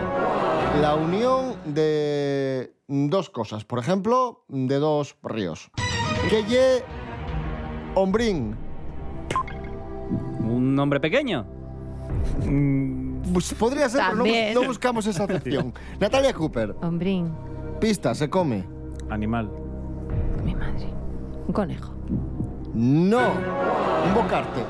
La 0.81 0.95
unión 0.95 1.53
de 1.65 2.73
dos 2.87 3.29
cosas. 3.29 3.63
Por 3.63 3.77
ejemplo, 3.77 4.43
de 4.47 4.79
dos 4.79 5.17
ríos. 5.21 5.69
Que 6.29 6.43
lle 6.45 6.83
hombrín. 7.93 8.55
¿Un 10.39 10.79
hombre 10.79 10.99
pequeño? 10.99 11.45
Pues 13.31 13.53
podría 13.53 13.87
ser, 13.87 14.01
pero 14.11 14.61
no 14.61 14.67
buscamos 14.67 15.05
esa 15.05 15.25
acepción. 15.25 15.73
Natalia 15.99 16.33
Cooper. 16.33 16.75
Hombrín. 16.81 17.31
Pista, 17.79 18.15
se 18.15 18.31
come. 18.31 18.65
Animal. 19.11 19.47
Mi 20.43 20.55
madre. 20.55 20.87
Un 21.45 21.53
conejo. 21.53 21.98
No. 22.73 23.31
Un 24.05 24.13
bocarte. 24.13 24.63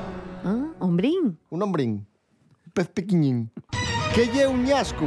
Ah, 0.44 0.66
hombrín. 0.78 1.38
Un 1.50 1.62
hombrín. 1.62 2.06
Un 2.66 2.72
pez 2.72 2.88
pequeñín. 2.88 3.50
Que 4.14 4.26
lle 4.26 4.46
un 4.46 4.64
ñascu. 4.64 5.06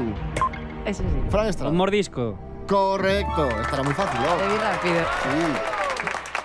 Eso 0.85 1.03
sí. 1.03 1.29
Fran 1.29 1.47
Estrada. 1.47 1.71
Un 1.71 1.77
mordisco. 1.77 2.37
Correcto. 2.67 3.47
Estará 3.49 3.83
muy 3.83 3.93
fácil, 3.93 4.19
¿no? 4.21 4.35
Vi 4.37 4.57
rápido. 4.57 4.99
Sí. 5.23 5.73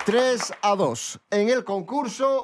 3 0.07 0.53
a 0.63 0.75
2. 0.75 1.21
En 1.31 1.49
el 1.51 1.65
concurso, 1.65 2.43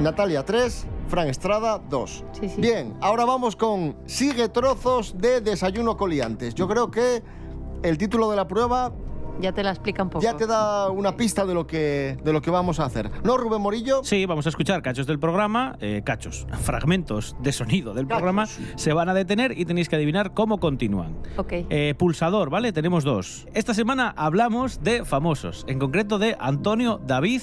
Natalia 0.00 0.44
3, 0.44 0.86
Fran 1.08 1.28
Estrada 1.28 1.78
2. 1.78 2.24
Sí, 2.32 2.48
sí. 2.48 2.60
Bien, 2.60 2.96
ahora 3.00 3.24
vamos 3.24 3.56
con 3.56 3.96
Sigue 4.06 4.48
trozos 4.48 5.18
de 5.18 5.40
desayuno 5.40 5.96
coliantes. 5.96 6.54
Yo 6.54 6.68
creo 6.68 6.90
que 6.90 7.22
el 7.82 7.98
título 7.98 8.30
de 8.30 8.36
la 8.36 8.46
prueba 8.46 8.92
Ya 9.40 9.52
te 9.52 9.62
la 9.62 9.70
explica 9.70 10.02
un 10.02 10.10
poco. 10.10 10.22
ya 10.22 10.36
te 10.36 10.46
da 10.46 10.90
una 10.90 11.16
pista 11.16 11.46
de 11.46 11.54
lo 11.54 11.66
que, 11.66 12.18
de 12.22 12.32
lo 12.32 12.40
que 12.42 12.50
vamos 12.50 12.80
a 12.80 12.84
hacer. 12.84 13.10
¿No, 13.24 13.36
Rubén 13.36 13.60
Morillo? 13.60 14.02
Sí, 14.04 14.26
vamos 14.26 14.46
a 14.46 14.48
escuchar 14.48 14.82
cachos 14.82 15.06
del 15.06 15.18
programa, 15.18 15.76
eh, 15.80 16.02
cachos, 16.04 16.46
fragmentos 16.62 17.36
de 17.40 17.52
sonido 17.52 17.94
del 17.94 18.06
programa, 18.06 18.46
se 18.46 18.92
van 18.92 19.08
a 19.08 19.14
detener 19.14 19.58
y 19.58 19.64
tenéis 19.64 19.88
que 19.88 19.96
adivinar 19.96 20.34
cómo 20.34 20.58
continúan. 20.60 21.16
Ok. 21.36 21.52
Eh, 21.52 21.94
pulsador, 21.96 22.50
¿vale? 22.50 22.72
Tenemos 22.72 23.04
dos. 23.04 23.46
Esta 23.54 23.74
semana 23.74 24.12
hablamos 24.16 24.82
de 24.82 25.04
famosos, 25.04 25.64
en 25.68 25.78
concreto 25.78 26.18
de 26.18 26.36
Antonio 26.38 27.00
David. 27.06 27.42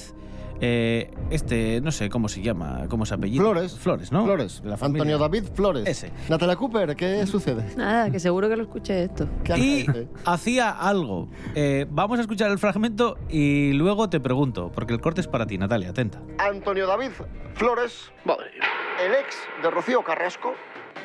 Eh, 0.60 1.10
este, 1.30 1.80
no 1.80 1.92
sé 1.92 2.08
cómo 2.08 2.28
se 2.28 2.42
llama, 2.42 2.86
cómo 2.88 3.06
se 3.06 3.14
apellido. 3.14 3.42
Flores. 3.42 3.78
Flores, 3.78 4.12
¿no? 4.12 4.24
Flores. 4.24 4.62
La 4.64 4.76
familia. 4.76 5.02
Antonio 5.02 5.18
David 5.18 5.44
Flores. 5.54 5.86
Ese. 5.86 6.10
Natalia 6.28 6.56
Cooper, 6.56 6.96
¿qué 6.96 7.26
sucede? 7.26 7.64
Nada, 7.76 8.10
que 8.10 8.18
seguro 8.18 8.48
que 8.48 8.56
lo 8.56 8.64
escuché 8.64 9.04
esto. 9.04 9.28
¿Qué 9.44 9.58
Y 9.58 9.86
hacía 10.24 10.70
algo. 10.70 11.28
Eh, 11.54 11.86
vamos 11.90 12.18
a 12.18 12.22
escuchar 12.22 12.50
el 12.50 12.58
fragmento 12.58 13.18
y 13.28 13.72
luego 13.72 14.08
te 14.10 14.20
pregunto, 14.20 14.72
porque 14.74 14.92
el 14.94 15.00
corte 15.00 15.20
es 15.20 15.28
para 15.28 15.46
ti, 15.46 15.58
Natalia, 15.58 15.90
atenta. 15.90 16.20
Antonio 16.38 16.86
David 16.86 17.10
Flores, 17.54 18.12
el 18.24 19.12
ex 19.14 19.36
de 19.62 19.70
Rocío 19.70 20.02
Carrasco, 20.02 20.54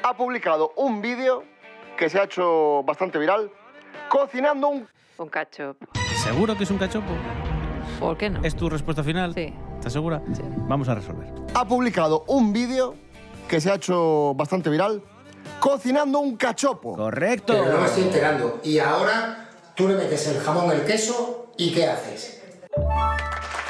ha 0.03 0.15
publicado 0.15 0.74
un 0.77 1.01
vídeo 1.01 1.43
que 1.98 2.10
se 2.10 2.19
ha 2.19 2.24
hecho 2.24 2.83
bastante 2.83 3.19
viral, 3.19 3.51
cocinando 4.10 4.67
un... 4.67 4.88
Un 5.17 5.29
cacho. 5.29 5.75
¿Seguro 6.24 6.57
que 6.57 6.63
es 6.63 6.72
un 6.72 6.79
cachopo? 6.79 7.13
¿Por 8.03 8.17
qué 8.17 8.29
no? 8.29 8.43
¿Es 8.43 8.53
tu 8.55 8.69
respuesta 8.69 9.01
final? 9.01 9.33
Sí. 9.33 9.53
¿Estás 9.75 9.93
segura? 9.93 10.22
Sí. 10.33 10.41
Vamos 10.67 10.89
a 10.89 10.95
resolver. 10.95 11.27
Ha 11.53 11.65
publicado 11.65 12.25
un 12.27 12.51
vídeo 12.51 12.95
que 13.48 13.62
se 13.62 13.72
ha 13.72 13.75
hecho 13.75 14.33
bastante 14.36 14.69
viral, 14.69 15.01
cocinando 15.62 16.19
un 16.19 16.36
cachopo. 16.36 16.98
Correcto. 16.98 17.53
Pero 17.53 17.72
no 17.72 17.79
me 17.79 17.86
estoy 17.86 18.03
enterando. 18.03 18.60
Y 18.62 18.79
ahora 18.79 19.50
tú 19.74 19.88
le 19.88 19.95
metes 19.95 20.27
el 20.27 20.41
jamón, 20.41 20.69
el 20.72 20.83
queso 20.83 21.53
y 21.57 21.74
¿qué 21.74 21.88
haces? 21.88 22.43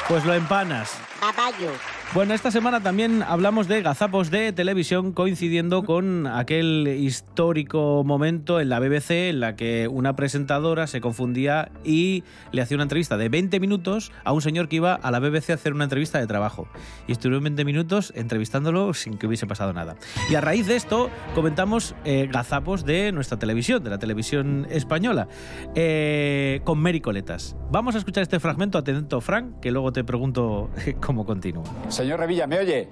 Pues 0.08 0.26
lo 0.26 0.34
empanas. 0.34 0.98
Caballo. 1.24 1.72
Bueno, 2.14 2.36
esta 2.36 2.52
semana 2.52 2.84
también 2.84 3.24
hablamos 3.24 3.68
de 3.68 3.82
gazapos 3.82 4.30
de 4.30 4.52
televisión 4.52 5.14
coincidiendo 5.14 5.84
con 5.84 6.28
aquel 6.28 6.88
histórico 6.88 8.04
momento 8.06 8.60
en 8.60 8.70
la 8.70 8.80
BBC 8.80 9.30
en 9.30 9.40
la 9.40 9.56
que 9.56 9.88
una 9.88 10.16
presentadora 10.16 10.86
se 10.86 11.02
confundía 11.02 11.72
y 11.84 12.24
le 12.52 12.62
hacía 12.62 12.78
una 12.78 12.84
entrevista 12.84 13.18
de 13.18 13.30
20 13.30 13.60
minutos 13.60 14.12
a 14.26 14.32
un 14.32 14.44
señor 14.44 14.68
que 14.68 14.76
iba 14.76 14.94
a 14.94 15.10
la 15.10 15.20
BBC 15.20 15.50
a 15.50 15.54
hacer 15.54 15.74
una 15.74 15.86
entrevista 15.86 16.20
de 16.20 16.28
trabajo. 16.28 16.68
Y 17.08 17.14
estuvieron 17.14 17.46
20 17.46 17.66
minutos 17.66 18.14
entrevistándolo 18.16 18.94
sin 18.94 19.18
que 19.18 19.26
hubiese 19.26 19.48
pasado 19.48 19.74
nada. 19.74 19.96
Y 20.30 20.36
a 20.36 20.42
raíz 20.42 20.68
de 20.68 20.76
esto 20.76 21.10
comentamos 21.34 21.96
eh, 22.06 22.30
gazapos 22.32 22.86
de 22.86 23.12
nuestra 23.12 23.40
televisión, 23.40 23.84
de 23.84 23.90
la 23.90 23.98
televisión 23.98 24.68
española, 24.70 25.30
eh, 25.74 26.62
con 26.64 26.78
Mary 26.78 27.02
Coletas. 27.02 27.56
Vamos 27.72 27.96
a 27.96 27.98
escuchar 27.98 28.22
este 28.22 28.40
fragmento, 28.40 28.78
atento 28.78 29.20
Frank, 29.20 29.60
que 29.62 29.72
luego 29.72 29.92
te 29.92 30.04
pregunto 30.04 30.70
cómo 31.02 31.13
continúa. 31.26 31.64
Señor 31.90 32.20
Revilla, 32.20 32.48
¿me 32.48 32.60
oye? 32.60 32.90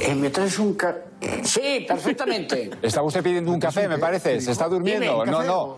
Eh, 0.00 0.14
¿Me 0.14 0.30
traes 0.30 0.58
un 0.58 0.74
ca... 0.74 0.96
Sí, 1.42 1.84
perfectamente. 1.86 2.70
Estaba 2.82 3.06
usted 3.06 3.22
pidiendo 3.22 3.52
un 3.52 3.60
café, 3.60 3.86
me 3.88 3.98
parece. 3.98 4.40
¿Se 4.40 4.50
está 4.50 4.68
durmiendo? 4.68 5.20
Dime, 5.24 5.30
No, 5.30 5.42
no. 5.44 5.76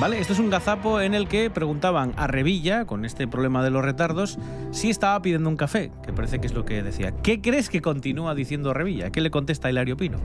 ¿Vale? 0.00 0.18
Esto 0.18 0.32
es 0.32 0.40
un 0.40 0.50
gazapo 0.50 1.00
en 1.00 1.14
el 1.14 1.28
que 1.28 1.48
preguntaban 1.48 2.12
a 2.16 2.26
Revilla, 2.26 2.86
con 2.86 3.04
este 3.04 3.28
problema 3.28 3.62
de 3.62 3.70
los 3.70 3.84
retardos, 3.84 4.36
si 4.72 4.90
estaba 4.90 5.22
pidiendo 5.22 5.48
un 5.48 5.56
café, 5.56 5.92
que 6.04 6.12
parece 6.12 6.40
que 6.40 6.48
es 6.48 6.54
lo 6.54 6.64
que 6.64 6.82
decía. 6.82 7.12
¿Qué 7.22 7.40
crees 7.40 7.68
que 7.70 7.80
continúa 7.80 8.34
diciendo 8.34 8.74
Revilla? 8.74 9.10
¿Qué 9.10 9.20
le 9.20 9.30
contesta 9.30 9.70
Hilario 9.70 9.96
Pino? 9.96 10.18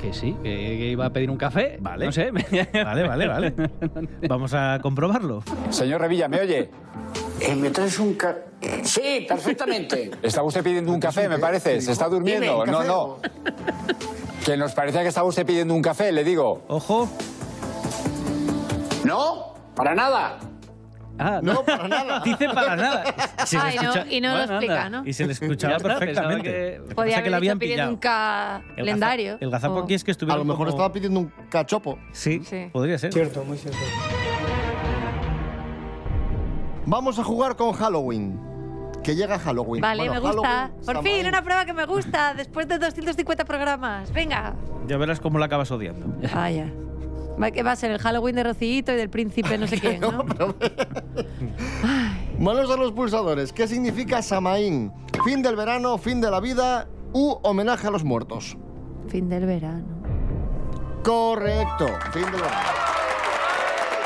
Que 0.00 0.12
sí, 0.12 0.36
que, 0.44 0.50
que 0.50 0.90
iba 0.90 1.06
a 1.06 1.10
pedir 1.10 1.28
un 1.30 1.36
café. 1.36 1.76
Vale. 1.80 2.06
No 2.06 2.12
sé. 2.12 2.30
Vale, 2.30 3.08
vale, 3.08 3.26
vale. 3.26 3.54
Vamos 4.28 4.54
a 4.54 4.78
comprobarlo. 4.80 5.42
Señor 5.70 6.00
Revilla, 6.00 6.28
¿me 6.28 6.40
oye? 6.40 6.70
Eh, 7.40 7.54
¿Me 7.56 7.70
traes 7.70 7.98
un 7.98 8.14
ca... 8.14 8.36
Sí, 8.82 9.26
perfectamente. 9.28 10.10
Estaba 10.22 10.46
usted 10.46 10.62
pidiendo 10.62 10.92
un 10.92 11.00
café, 11.00 11.28
me 11.28 11.38
parece. 11.38 11.80
¿Se 11.80 11.92
está 11.92 12.08
durmiendo? 12.08 12.64
Dime, 12.64 12.72
No, 12.72 12.78
café 12.78 12.88
no. 12.88 13.00
o- 13.02 13.20
Que 14.44 14.56
nos 14.56 14.72
parecía 14.72 15.02
que 15.02 15.08
estaba 15.08 15.26
usted 15.28 15.44
pidiendo 15.44 15.74
un 15.74 15.82
café, 15.82 16.12
le 16.12 16.24
digo. 16.24 16.64
Ojo. 16.68 17.08
No, 19.04 19.54
para 19.74 19.94
nada. 19.94 20.38
Ah, 21.18 21.40
No, 21.42 21.62
para 21.64 21.86
nada. 21.88 22.20
Dice 22.24 22.48
para 22.48 22.74
nada. 22.76 23.04
Y 23.42 23.46
se 23.46 23.56
le 23.56 23.62
Ay, 23.62 23.76
no, 23.76 23.82
escucha- 23.94 24.06
y 24.10 24.20
no 24.20 24.34
lo 24.36 24.42
explica, 24.44 24.84
anda. 24.86 24.98
¿no? 25.02 25.06
Y 25.08 25.12
se 25.12 25.26
le 25.26 25.32
escuchaba 25.32 25.78
perfectamente. 25.78 26.42
que- 26.50 26.80
Podía 26.80 26.94
pasa 26.94 27.08
es 27.08 27.14
que 27.14 27.18
haber 27.20 27.30
la 27.30 27.36
habían 27.36 27.58
pidiendo 27.58 27.88
un 27.90 27.96
calendario. 27.96 29.36
El 29.40 29.50
gazapo 29.50 29.74
o- 29.74 29.82
aquí 29.84 29.94
es 29.94 30.02
que 30.04 30.10
estuviera 30.10 30.34
A 30.36 30.38
lo 30.38 30.44
mejor 30.44 30.68
estaba 30.68 30.92
pidiendo 30.92 31.20
un 31.20 31.32
cachopo. 31.50 31.98
Sí, 32.12 32.42
Sí. 32.48 32.68
podría 32.72 32.98
ser. 32.98 33.12
Cierto, 33.12 33.44
muy 33.44 33.58
cierto. 33.58 33.78
Vamos 36.86 37.18
a 37.18 37.24
jugar 37.24 37.56
con 37.56 37.72
Halloween. 37.72 38.40
Que 39.02 39.14
llega 39.14 39.38
Halloween. 39.38 39.82
Vale, 39.82 40.08
Bueno, 40.08 40.14
me 40.14 40.20
gusta. 40.20 40.48
Halloween, 40.50 40.84
Por 40.86 41.02
fin, 41.02 41.26
una 41.26 41.42
prueba 41.42 41.64
que 41.66 41.72
me 41.74 41.84
gusta 41.86 42.34
después 42.34 42.66
de 42.68 42.78
250 42.78 43.44
programas. 43.44 44.12
Venga. 44.12 44.54
Ya 44.86 44.96
verás 44.96 45.20
cómo 45.20 45.38
la 45.38 45.46
acabas 45.46 45.70
odiando. 45.70 46.06
Vaya. 46.34 46.72
Va, 47.42 47.72
a 47.72 47.76
ser 47.76 47.90
el 47.90 47.98
Halloween 47.98 48.36
de 48.36 48.44
Rocito 48.44 48.92
y 48.92 48.96
del 48.96 49.10
príncipe 49.10 49.58
no 49.58 49.66
sé 49.66 49.80
quién, 49.80 50.00
¿no? 50.00 50.24
Manos 52.38 52.70
a 52.70 52.76
los 52.76 52.92
pulsadores. 52.92 53.52
¿Qué 53.52 53.66
significa 53.66 54.22
Samaín? 54.22 54.92
Fin 55.24 55.42
del 55.42 55.56
verano, 55.56 55.98
fin 55.98 56.20
de 56.20 56.30
la 56.30 56.40
vida 56.40 56.86
u 57.12 57.36
homenaje 57.42 57.88
a 57.88 57.90
los 57.90 58.04
muertos. 58.04 58.56
Fin 59.08 59.28
del 59.28 59.46
verano. 59.46 59.84
Correcto, 61.02 61.86
fin 62.12 62.22
del 62.24 62.32
verano. 62.32 62.68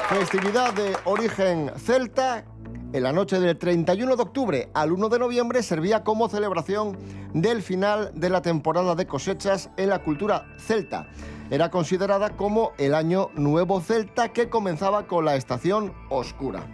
Festividad 0.08 0.72
de 0.72 0.96
origen 1.04 1.70
celta. 1.76 2.44
En 2.90 3.03
la 3.03 3.12
noche 3.12 3.38
del 3.38 3.59
31 3.59 4.16
de 4.16 4.22
octubre 4.22 4.70
al 4.72 4.92
1 4.92 5.11
de 5.11 5.18
noviembre 5.18 5.62
servía 5.62 6.03
como 6.03 6.31
celebración 6.31 6.96
del 7.35 7.61
final 7.61 8.12
de 8.14 8.31
la 8.31 8.40
temporada 8.40 8.94
de 8.94 9.07
cosechas 9.07 9.68
en 9.77 9.90
la 9.90 10.03
cultura 10.03 10.46
celta. 10.57 11.07
Era 11.51 11.70
considerada 11.70 12.31
como 12.31 12.72
el 12.79 12.94
año 12.94 13.29
nuevo 13.35 13.83
celta 13.83 14.33
que 14.33 14.48
comenzaba 14.48 15.07
con 15.07 15.27
la 15.27 15.37
estación 15.37 15.92
oscura. 16.09 16.66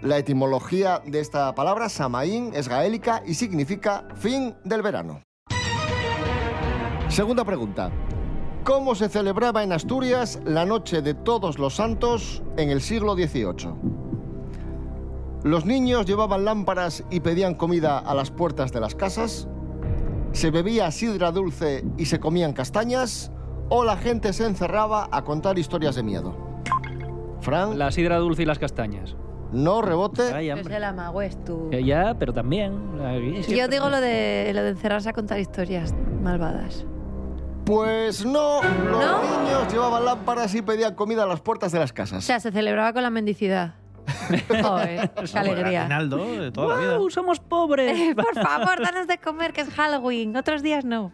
La 0.00 0.16
etimología 0.16 1.02
de 1.04 1.20
esta 1.20 1.54
palabra, 1.54 1.90
Samaín, 1.90 2.52
es 2.54 2.68
gaélica 2.68 3.22
y 3.26 3.34
significa 3.34 4.08
fin 4.16 4.54
del 4.64 4.80
verano. 4.80 5.20
Segunda 7.08 7.44
pregunta. 7.44 7.90
¿Cómo 8.64 8.94
se 8.94 9.10
celebraba 9.10 9.62
en 9.62 9.72
Asturias 9.72 10.40
la 10.46 10.64
Noche 10.64 11.02
de 11.02 11.12
Todos 11.12 11.58
los 11.58 11.74
Santos 11.74 12.42
en 12.56 12.70
el 12.70 12.80
siglo 12.80 13.14
XVIII? 13.14 13.93
¿Los 15.44 15.66
niños 15.66 16.06
llevaban 16.06 16.44
lámparas 16.44 17.04
y 17.10 17.20
pedían 17.20 17.54
comida 17.54 17.98
a 17.98 18.14
las 18.14 18.30
puertas 18.30 18.72
de 18.72 18.80
las 18.80 18.94
casas? 18.94 19.46
¿Se 20.32 20.50
bebía 20.50 20.90
sidra 20.90 21.30
dulce 21.32 21.84
y 21.98 22.06
se 22.06 22.18
comían 22.18 22.52
castañas? 22.54 23.30
¿O 23.68 23.84
la 23.84 23.96
gente 23.96 24.32
se 24.32 24.46
encerraba 24.46 25.08
a 25.12 25.22
contar 25.22 25.58
historias 25.58 25.94
de 25.96 26.02
miedo? 26.02 26.34
Fran, 27.40 27.78
La 27.78 27.90
sidra 27.92 28.16
dulce 28.18 28.42
y 28.42 28.46
las 28.46 28.58
castañas. 28.58 29.16
no 29.52 29.82
rebote. 29.82 30.22
Ay, 30.34 30.48
Es 30.50 30.56
hombre. 30.58 30.76
el 30.76 30.84
amagües, 30.84 31.44
tú. 31.44 31.68
Que 31.70 31.84
Ya, 31.84 32.16
pero 32.18 32.32
también. 32.32 32.72
Yo 33.46 33.68
digo 33.68 33.88
lo 33.90 34.00
de, 34.00 34.50
lo 34.54 34.62
de 34.62 34.70
encerrarse 34.70 35.10
a 35.10 35.12
contar 35.12 35.38
historias 35.38 35.94
malvadas. 36.22 36.84
Pues 37.66 38.24
no, 38.26 38.62
los 38.62 39.00
¿No? 39.00 39.22
niños 39.22 39.72
llevaban 39.72 40.04
lámparas 40.06 40.54
y 40.54 40.62
pedían 40.62 40.94
comida 40.94 41.22
a 41.22 41.26
las 41.26 41.40
puertas 41.40 41.70
de 41.70 41.78
las 41.78 41.90
O 41.92 41.94
casas. 41.94 42.24
sea, 42.24 42.40
se 42.40 42.50
celebraba 42.50 42.92
con 42.94 43.02
la 43.02 43.10
mendicidad. 43.10 43.74
Joder, 44.62 45.10
qué 45.32 45.38
alegría. 45.38 45.80
Aguinaldo 45.82 46.40
de 46.40 46.50
toda 46.52 46.76
la 46.76 46.80
vida. 46.80 46.96
¡Guau, 46.96 47.10
somos 47.10 47.40
pobres! 47.40 47.98
Eh, 48.04 48.14
por 48.14 48.34
favor, 48.34 48.82
danos 48.82 49.06
de 49.06 49.18
comer, 49.18 49.52
que 49.52 49.62
es 49.62 49.70
Halloween. 49.70 50.36
Otros 50.36 50.62
días 50.62 50.84
no. 50.84 51.12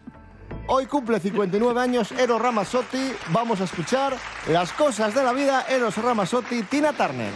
Hoy 0.67 0.85
cumple 0.85 1.19
59 1.19 1.79
años 1.79 2.11
Eros 2.11 2.41
Ramazzotti. 2.41 3.13
Vamos 3.29 3.61
a 3.61 3.65
escuchar 3.65 4.13
las 4.49 4.73
cosas 4.73 5.13
de 5.13 5.23
la 5.23 5.31
vida 5.31 5.65
Eros 5.69 5.97
Ramazzotti, 5.97 6.63
Tina 6.63 6.91
Turner. 6.93 7.31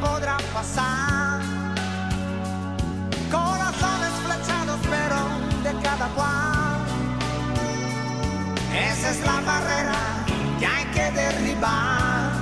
Podrá 0.00 0.36
pasar. 0.52 1.40
Corazones 3.30 4.12
flechados, 4.24 4.80
pero 4.90 5.18
de 5.62 5.82
cada 5.82 6.06
cual. 6.16 6.78
Esa 8.72 9.10
es 9.10 9.20
la 9.24 9.40
barrera 9.40 10.00
que 10.58 10.66
hay 10.66 10.84
que 10.94 11.10
derribar. 11.10 12.32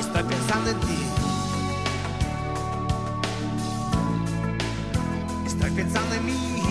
Estoy 0.00 0.22
pensando 0.24 0.70
en 0.70 0.80
ti. 0.80 1.06
Estoy 5.46 5.70
pensando 5.70 6.14
en 6.14 6.26
mí. 6.26 6.61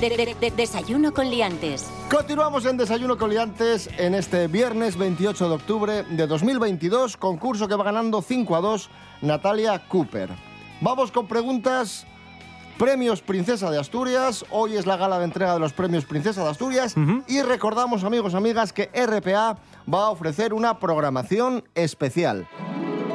De- 0.00 0.10
de- 0.16 0.36
de- 0.38 0.50
desayuno 0.50 1.12
con 1.14 1.30
liantes. 1.30 1.86
Continuamos 2.10 2.66
en 2.66 2.76
Desayuno 2.76 3.16
Coliantes 3.16 3.88
en 3.96 4.14
este 4.14 4.48
viernes 4.48 4.96
28 4.98 5.48
de 5.48 5.54
octubre 5.54 6.02
de 6.02 6.26
2022, 6.26 7.16
concurso 7.16 7.68
que 7.68 7.74
va 7.74 7.84
ganando 7.84 8.20
5 8.20 8.56
a 8.56 8.60
2 8.60 8.90
Natalia 9.22 9.78
Cooper. 9.88 10.28
Vamos 10.80 11.10
con 11.10 11.26
preguntas. 11.26 12.06
Premios 12.76 13.22
Princesa 13.22 13.70
de 13.70 13.78
Asturias. 13.78 14.44
Hoy 14.50 14.76
es 14.76 14.84
la 14.84 14.96
gala 14.96 15.18
de 15.20 15.24
entrega 15.26 15.54
de 15.54 15.60
los 15.60 15.72
premios 15.72 16.04
Princesa 16.04 16.42
de 16.42 16.50
Asturias. 16.50 16.94
Y 17.28 17.40
recordamos, 17.42 18.02
amigos, 18.04 18.34
amigas, 18.34 18.72
que 18.72 18.90
RPA 18.92 19.56
va 19.92 20.06
a 20.06 20.10
ofrecer 20.10 20.52
una 20.52 20.80
programación 20.80 21.62
especial. 21.76 22.46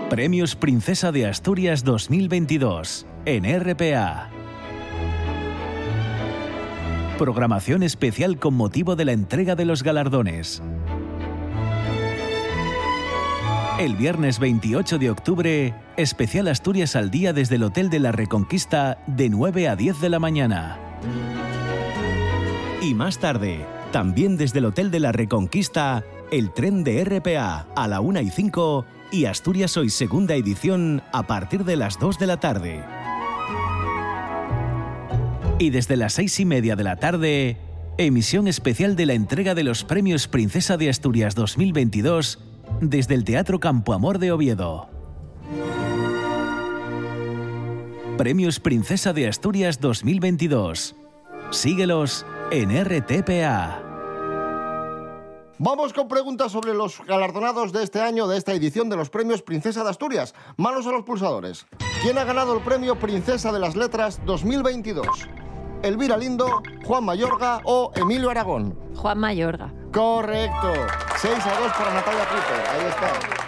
Premios 0.09 0.55
Princesa 0.55 1.11
de 1.11 1.27
Asturias 1.27 1.83
2022 1.83 3.05
en 3.25 3.43
RPA. 3.45 4.29
Programación 7.19 7.83
especial 7.83 8.39
con 8.39 8.53
motivo 8.53 8.95
de 8.95 9.03
la 9.03 9.11
entrega 9.11 9.55
de 9.55 9.65
los 9.65 9.83
galardones. 9.83 10.63
El 13.77 13.97
viernes 13.97 14.39
28 14.39 14.97
de 14.97 15.09
octubre, 15.09 15.73
especial 15.97 16.47
Asturias 16.47 16.95
al 16.95 17.11
día 17.11 17.33
desde 17.33 17.57
el 17.57 17.63
Hotel 17.63 17.89
de 17.89 17.99
la 17.99 18.13
Reconquista 18.13 19.03
de 19.05 19.29
9 19.29 19.67
a 19.67 19.75
10 19.75 19.99
de 19.99 20.09
la 20.09 20.19
mañana. 20.19 20.79
Y 22.81 22.93
más 22.93 23.19
tarde, 23.19 23.65
también 23.91 24.37
desde 24.37 24.59
el 24.59 24.65
Hotel 24.65 24.89
de 24.89 25.01
la 25.01 25.11
Reconquista, 25.11 26.05
el 26.31 26.53
tren 26.53 26.85
de 26.85 27.03
RPA 27.03 27.67
a 27.75 27.87
la 27.89 27.99
1 27.99 28.21
y 28.21 28.29
5 28.29 28.85
y 29.11 29.25
Asturias 29.25 29.75
Hoy 29.75 29.89
segunda 29.89 30.35
edición 30.35 31.03
a 31.11 31.23
partir 31.23 31.65
de 31.65 31.75
las 31.75 31.99
2 31.99 32.17
de 32.17 32.27
la 32.27 32.39
tarde. 32.39 32.98
Y 35.59 35.71
desde 35.71 35.97
las 35.97 36.13
6 36.13 36.39
y 36.39 36.45
media 36.45 36.77
de 36.77 36.85
la 36.85 36.95
tarde, 36.95 37.57
emisión 37.97 38.47
especial 38.47 38.95
de 38.95 39.05
la 39.05 39.13
entrega 39.13 39.55
de 39.55 39.63
los 39.63 39.83
premios 39.83 40.29
Princesa 40.29 40.77
de 40.77 40.89
Asturias 40.89 41.35
2022 41.35 42.39
desde 42.79 43.13
el 43.13 43.25
Teatro 43.25 43.59
Campo 43.59 43.91
Amor 43.91 44.19
de 44.19 44.31
Oviedo. 44.31 44.89
Premios 48.17 48.61
Princesa 48.61 49.11
de 49.11 49.27
Asturias 49.27 49.81
2022. 49.81 50.95
Síguelos 51.51 52.25
en 52.51 52.71
RTPA. 52.81 53.83
Vamos 55.57 55.91
con 55.91 56.07
preguntas 56.07 56.53
sobre 56.53 56.73
los 56.73 57.01
galardonados 57.05 57.73
de 57.73 57.83
este 57.83 57.99
año, 57.99 58.29
de 58.29 58.37
esta 58.37 58.53
edición 58.53 58.89
de 58.89 58.95
los 58.95 59.09
premios 59.09 59.41
Princesa 59.41 59.83
de 59.83 59.89
Asturias. 59.89 60.33
Manos 60.55 60.87
a 60.87 60.91
los 60.91 61.03
pulsadores. 61.03 61.65
¿Quién 62.01 62.17
ha 62.17 62.23
ganado 62.23 62.55
el 62.55 62.63
premio 62.63 62.97
Princesa 62.97 63.51
de 63.51 63.59
las 63.59 63.75
Letras 63.75 64.21
2022? 64.25 65.05
¿Elvira 65.81 66.17
Lindo, 66.17 66.61
Juan 66.85 67.05
Mayorga 67.05 67.61
o 67.63 67.91
Emilio 67.95 68.29
Aragón? 68.29 68.77
Juan 68.97 69.17
Mayorga. 69.17 69.73
Correcto. 69.93 70.73
6 71.17 71.33
a 71.33 71.59
2 71.61 71.71
para 71.71 71.93
Natalia 71.93 72.25
Cooper. 72.25 72.67
Ahí 72.69 72.85
está. 72.89 73.39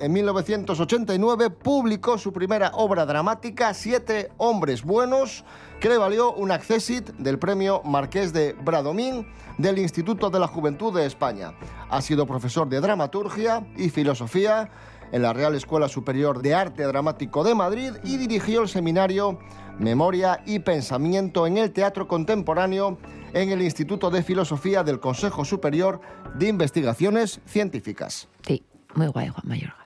En 0.00 0.12
1989 0.12 1.50
publicó 1.50 2.18
su 2.18 2.32
primera 2.32 2.72
obra 2.74 3.06
dramática, 3.06 3.72
Siete 3.72 4.32
Hombres 4.36 4.82
Buenos, 4.82 5.44
que 5.78 5.88
le 5.88 5.96
valió 5.96 6.32
un 6.32 6.50
accessit 6.50 7.10
del 7.10 7.38
premio 7.38 7.82
Marqués 7.84 8.32
de 8.32 8.54
Bradomín 8.54 9.28
del 9.58 9.78
Instituto 9.78 10.28
de 10.28 10.40
la 10.40 10.48
Juventud 10.48 10.92
de 10.92 11.06
España. 11.06 11.52
Ha 11.88 12.02
sido 12.02 12.26
profesor 12.26 12.68
de 12.68 12.80
dramaturgia 12.80 13.64
y 13.76 13.90
filosofía 13.90 14.70
en 15.12 15.22
la 15.22 15.32
Real 15.32 15.54
Escuela 15.54 15.86
Superior 15.86 16.42
de 16.42 16.54
Arte 16.54 16.82
Dramático 16.82 17.44
de 17.44 17.54
Madrid 17.54 17.92
y 18.02 18.16
dirigió 18.16 18.62
el 18.62 18.68
seminario 18.68 19.38
Memoria 19.78 20.42
y 20.46 20.58
Pensamiento 20.60 21.46
en 21.46 21.58
el 21.58 21.72
Teatro 21.72 22.06
Contemporáneo 22.08 22.98
en 23.32 23.50
el 23.50 23.62
Instituto 23.62 24.10
de 24.10 24.22
Filosofía 24.22 24.82
del 24.82 25.00
Consejo 25.00 25.44
Superior 25.44 26.00
de 26.34 26.48
Investigaciones 26.48 27.40
Científicas. 27.46 28.28
Sí, 28.46 28.64
muy 28.94 29.06
guay, 29.06 29.28
Juan 29.28 29.44
Mayorga. 29.44 29.76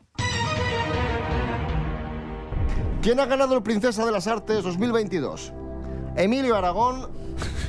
¿Quién 3.03 3.21
ha 3.21 3.27
ganado 3.27 3.55
el 3.57 3.63
Princesa 3.63 4.05
de 4.05 4.11
las 4.11 4.27
Artes 4.27 4.65
2022? 4.65 5.53
Emilio 6.17 6.57
Aragón, 6.57 7.09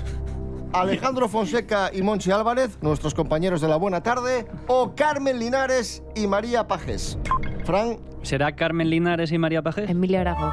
Alejandro 0.73 1.30
Fonseca 1.30 1.91
y 1.93 2.01
Monchi 2.01 2.32
Álvarez, 2.32 2.80
nuestros 2.82 3.13
compañeros 3.13 3.62
de 3.62 3.67
la 3.67 3.75
Buena 3.75 4.01
Tarde, 4.01 4.47
o 4.67 4.95
Carmen 4.95 5.38
Linares 5.38 6.01
y 6.15 6.25
María 6.25 6.67
Pajes. 6.67 7.19
Fran, 7.65 7.99
¿Será 8.23 8.56
Carmen 8.56 8.89
Linares 8.89 9.32
y 9.32 9.38
María 9.38 9.62
Pajés? 9.62 9.89
Emilio 9.89 10.19
Aragón. 10.19 10.51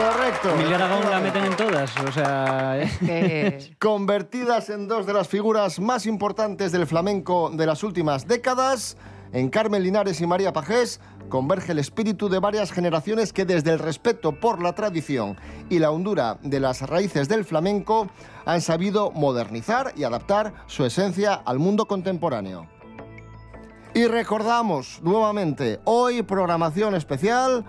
Correcto. 0.00 0.50
Emilio 0.54 0.74
Aragón 0.76 1.10
la 1.10 1.20
meten 1.20 1.44
en 1.44 1.56
todas, 1.56 1.96
o 1.98 2.12
sea... 2.12 2.80
Que- 3.00 3.74
Convertidas 3.78 4.70
en 4.70 4.88
dos 4.88 5.06
de 5.06 5.12
las 5.12 5.28
figuras 5.28 5.78
más 5.78 6.06
importantes 6.06 6.72
del 6.72 6.86
flamenco 6.86 7.50
de 7.50 7.66
las 7.66 7.82
últimas 7.82 8.26
décadas, 8.26 8.96
en 9.32 9.48
Carmen 9.50 9.82
Linares 9.82 10.20
y 10.20 10.26
María 10.26 10.52
Pajés 10.52 11.00
converge 11.28 11.70
el 11.72 11.78
espíritu 11.78 12.28
de 12.28 12.40
varias 12.40 12.72
generaciones 12.72 13.32
que 13.32 13.44
desde 13.44 13.70
el 13.70 13.78
respeto 13.78 14.32
por 14.32 14.60
la 14.60 14.74
tradición 14.74 15.36
y 15.68 15.78
la 15.78 15.92
hondura 15.92 16.38
de 16.42 16.58
las 16.58 16.82
raíces 16.82 17.28
del 17.28 17.44
flamenco 17.44 18.08
han 18.46 18.60
sabido 18.60 19.12
modernizar 19.12 19.92
y 19.96 20.02
adaptar 20.02 20.52
su 20.66 20.84
esencia 20.84 21.34
al 21.34 21.60
mundo 21.60 21.86
contemporáneo. 21.86 22.66
Y 23.94 24.06
recordamos 24.06 25.00
nuevamente, 25.02 25.80
hoy 25.84 26.22
programación 26.22 26.96
especial 26.96 27.64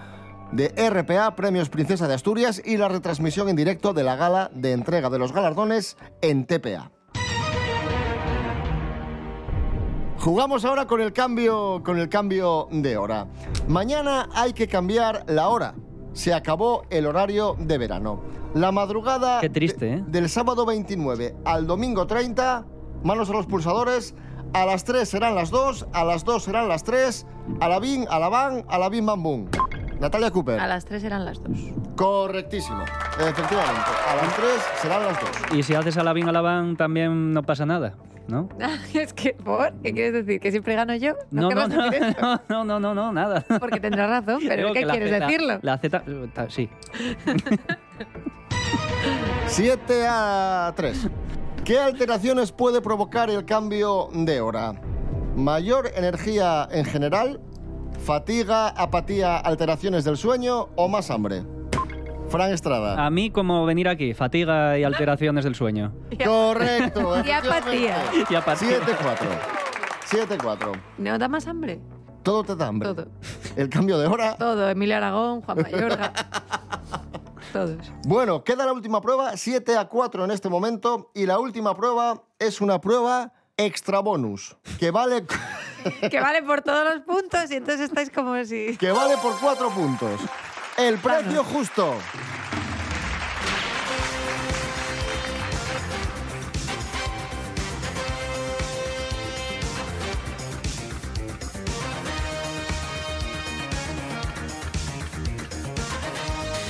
de 0.52 0.70
RPA 0.90 1.36
Premios 1.36 1.70
Princesa 1.70 2.08
de 2.08 2.14
Asturias 2.14 2.62
y 2.64 2.78
la 2.78 2.88
retransmisión 2.88 3.50
en 3.50 3.56
directo 3.56 3.94
de 3.94 4.04
la 4.04 4.16
gala 4.16 4.52
de 4.54 4.74
entrega 4.74 5.10
de 5.10 5.20
los 5.20 5.32
galardones 5.32 5.98
en 6.22 6.46
TPA. 6.46 6.92
Jugamos 10.20 10.66
ahora 10.66 10.86
con 10.86 11.02
el 11.02 11.14
cambio 11.14 11.82
con 11.84 11.98
el 11.98 12.08
cambio 12.08 12.68
de 12.72 12.96
hora. 12.96 13.28
Mañana 13.68 14.30
hay 14.34 14.54
que 14.54 14.68
cambiar 14.68 15.26
la 15.28 15.50
hora. 15.50 15.74
Se 16.14 16.34
acabó 16.34 16.84
el 16.92 17.08
horario 17.08 17.56
de 17.58 17.78
verano. 17.80 18.22
La 18.54 18.72
madrugada 18.72 19.40
Qué 19.40 19.50
triste, 19.50 19.94
¿eh? 19.94 20.04
del 20.06 20.30
sábado 20.30 20.66
29 20.66 21.38
al 21.46 21.66
domingo 21.66 22.06
30 22.06 22.66
manos 23.04 23.30
a 23.30 23.34
los 23.34 23.48
pulsadores. 23.48 24.14
A 24.54 24.66
las 24.66 24.84
3 24.84 25.08
serán 25.08 25.34
las 25.34 25.50
2, 25.50 25.88
a 25.94 26.04
las 26.04 26.26
2 26.26 26.44
serán 26.44 26.68
las 26.68 26.84
3. 26.84 27.26
A 27.62 27.70
la 27.70 27.80
bin, 27.80 28.06
a 28.10 28.20
la 28.20 28.28
van, 28.28 28.66
a 28.68 28.78
la 28.78 28.90
bin, 28.90 29.06
bam. 29.06 29.48
Natalia 30.02 30.32
Cooper. 30.32 30.60
A 30.60 30.66
las 30.66 30.84
tres 30.84 31.04
eran 31.04 31.26
las 31.26 31.42
dos. 31.44 31.56
Correctísimo. 31.96 32.84
Efectivamente. 33.20 33.82
A 34.10 34.16
las 34.16 34.36
3 34.36 34.48
serán 34.82 35.04
las 35.04 35.22
2. 35.22 35.30
Y 35.60 35.62
si 35.62 35.76
haces 35.76 35.96
alabín 35.96 36.28
alabán 36.28 36.76
también 36.76 37.32
no 37.34 37.44
pasa 37.44 37.68
nada, 37.68 37.94
¿no? 38.28 38.50
es 38.96 39.14
que, 39.14 39.34
¿por? 39.34 39.74
¿Qué 39.84 39.94
quieres 39.94 40.14
decir? 40.14 40.40
¿Que 40.40 40.50
siempre 40.50 40.74
gano 40.74 40.96
yo? 40.96 41.14
No, 41.30 41.52
no, 41.52 41.68
no, 41.68 41.92
no, 42.50 42.64
no, 42.66 42.80
no, 42.80 42.96
no, 42.96 43.12
nada. 43.12 43.46
Porque 43.60 43.80
tendrás 43.80 44.10
razón, 44.10 44.42
pero 44.48 44.68
¿qué 44.74 44.80
que 44.80 44.86
la 44.88 44.94
quieres 44.94 45.20
decirlo? 45.20 45.60
La 45.62 45.78
Z, 45.78 46.04
ta- 46.34 46.50
sí. 46.50 46.68
7 49.46 50.06
a 50.10 50.74
3. 50.76 51.08
¿Qué 51.64 51.78
alteraciones 51.80 52.52
puede 52.52 52.82
provocar 52.82 53.30
el 53.30 53.46
cambio 53.46 54.10
de 54.14 54.42
hora? 54.42 54.74
¿Mayor 55.36 55.92
energía 55.96 56.68
en 56.72 56.86
general? 56.86 57.40
¿Fatiga, 58.04 58.70
apatía, 58.70 59.38
alteraciones 59.38 60.04
del 60.04 60.18
sueño 60.18 60.70
o 60.76 60.88
más 60.88 61.12
hambre? 61.12 61.44
Fran 62.30 62.52
Estrada. 62.52 63.06
A 63.06 63.10
mí 63.12 63.30
como 63.30 63.66
venir 63.66 63.88
aquí, 63.88 64.14
fatiga 64.16 64.78
y 64.80 64.84
alteraciones 64.84 65.44
del 65.44 65.54
sueño. 65.54 65.94
Correcto. 66.24 67.24
Y 67.24 67.30
apatía. 67.30 67.98
Y 68.28 68.34
apatía. 68.34 68.80
7-4. 68.80 70.38
7-4. 70.38 70.82
¿No 70.98 71.20
da 71.20 71.28
más 71.28 71.46
hambre? 71.46 71.80
Todo 72.24 72.44
te 72.44 72.56
da 72.56 72.68
hambre. 72.68 72.90
Todo. 72.90 73.08
El 73.56 73.70
cambio 73.70 74.00
de 74.00 74.08
hora. 74.08 74.36
Todo. 74.36 74.70
Emilio 74.70 74.98
Aragón, 74.98 75.42
Juan 75.42 75.62
Mayorga. 75.62 76.14
Todos. 77.54 77.92
Bueno, 78.06 78.44
queda 78.44 78.66
la 78.66 78.74
última 78.74 79.02
prueba, 79.02 79.38
7 79.38 79.78
a 79.78 79.86
4 79.86 80.26
en 80.26 80.32
este 80.32 80.50
momento. 80.50 81.12
Y 81.14 81.26
la 81.28 81.38
última 81.38 81.76
prueba 81.76 82.24
es 82.40 82.62
una 82.62 82.82
prueba 82.82 83.34
extra 83.58 84.00
bonus, 84.00 84.58
que 84.80 84.90
vale, 84.90 85.26
que 86.10 86.20
vale 86.20 86.44
por 86.44 86.62
todos 86.62 86.94
los 86.94 87.04
puntos 87.04 87.52
y 87.52 87.56
entonces 87.56 87.90
estáis 87.90 88.10
como 88.10 88.44
si... 88.46 88.78
que 88.78 88.92
vale 88.92 89.18
por 89.18 89.40
4 89.40 89.70
puntos. 89.70 90.22
El 90.78 90.98
precio 90.98 91.44
justo. 91.44 91.96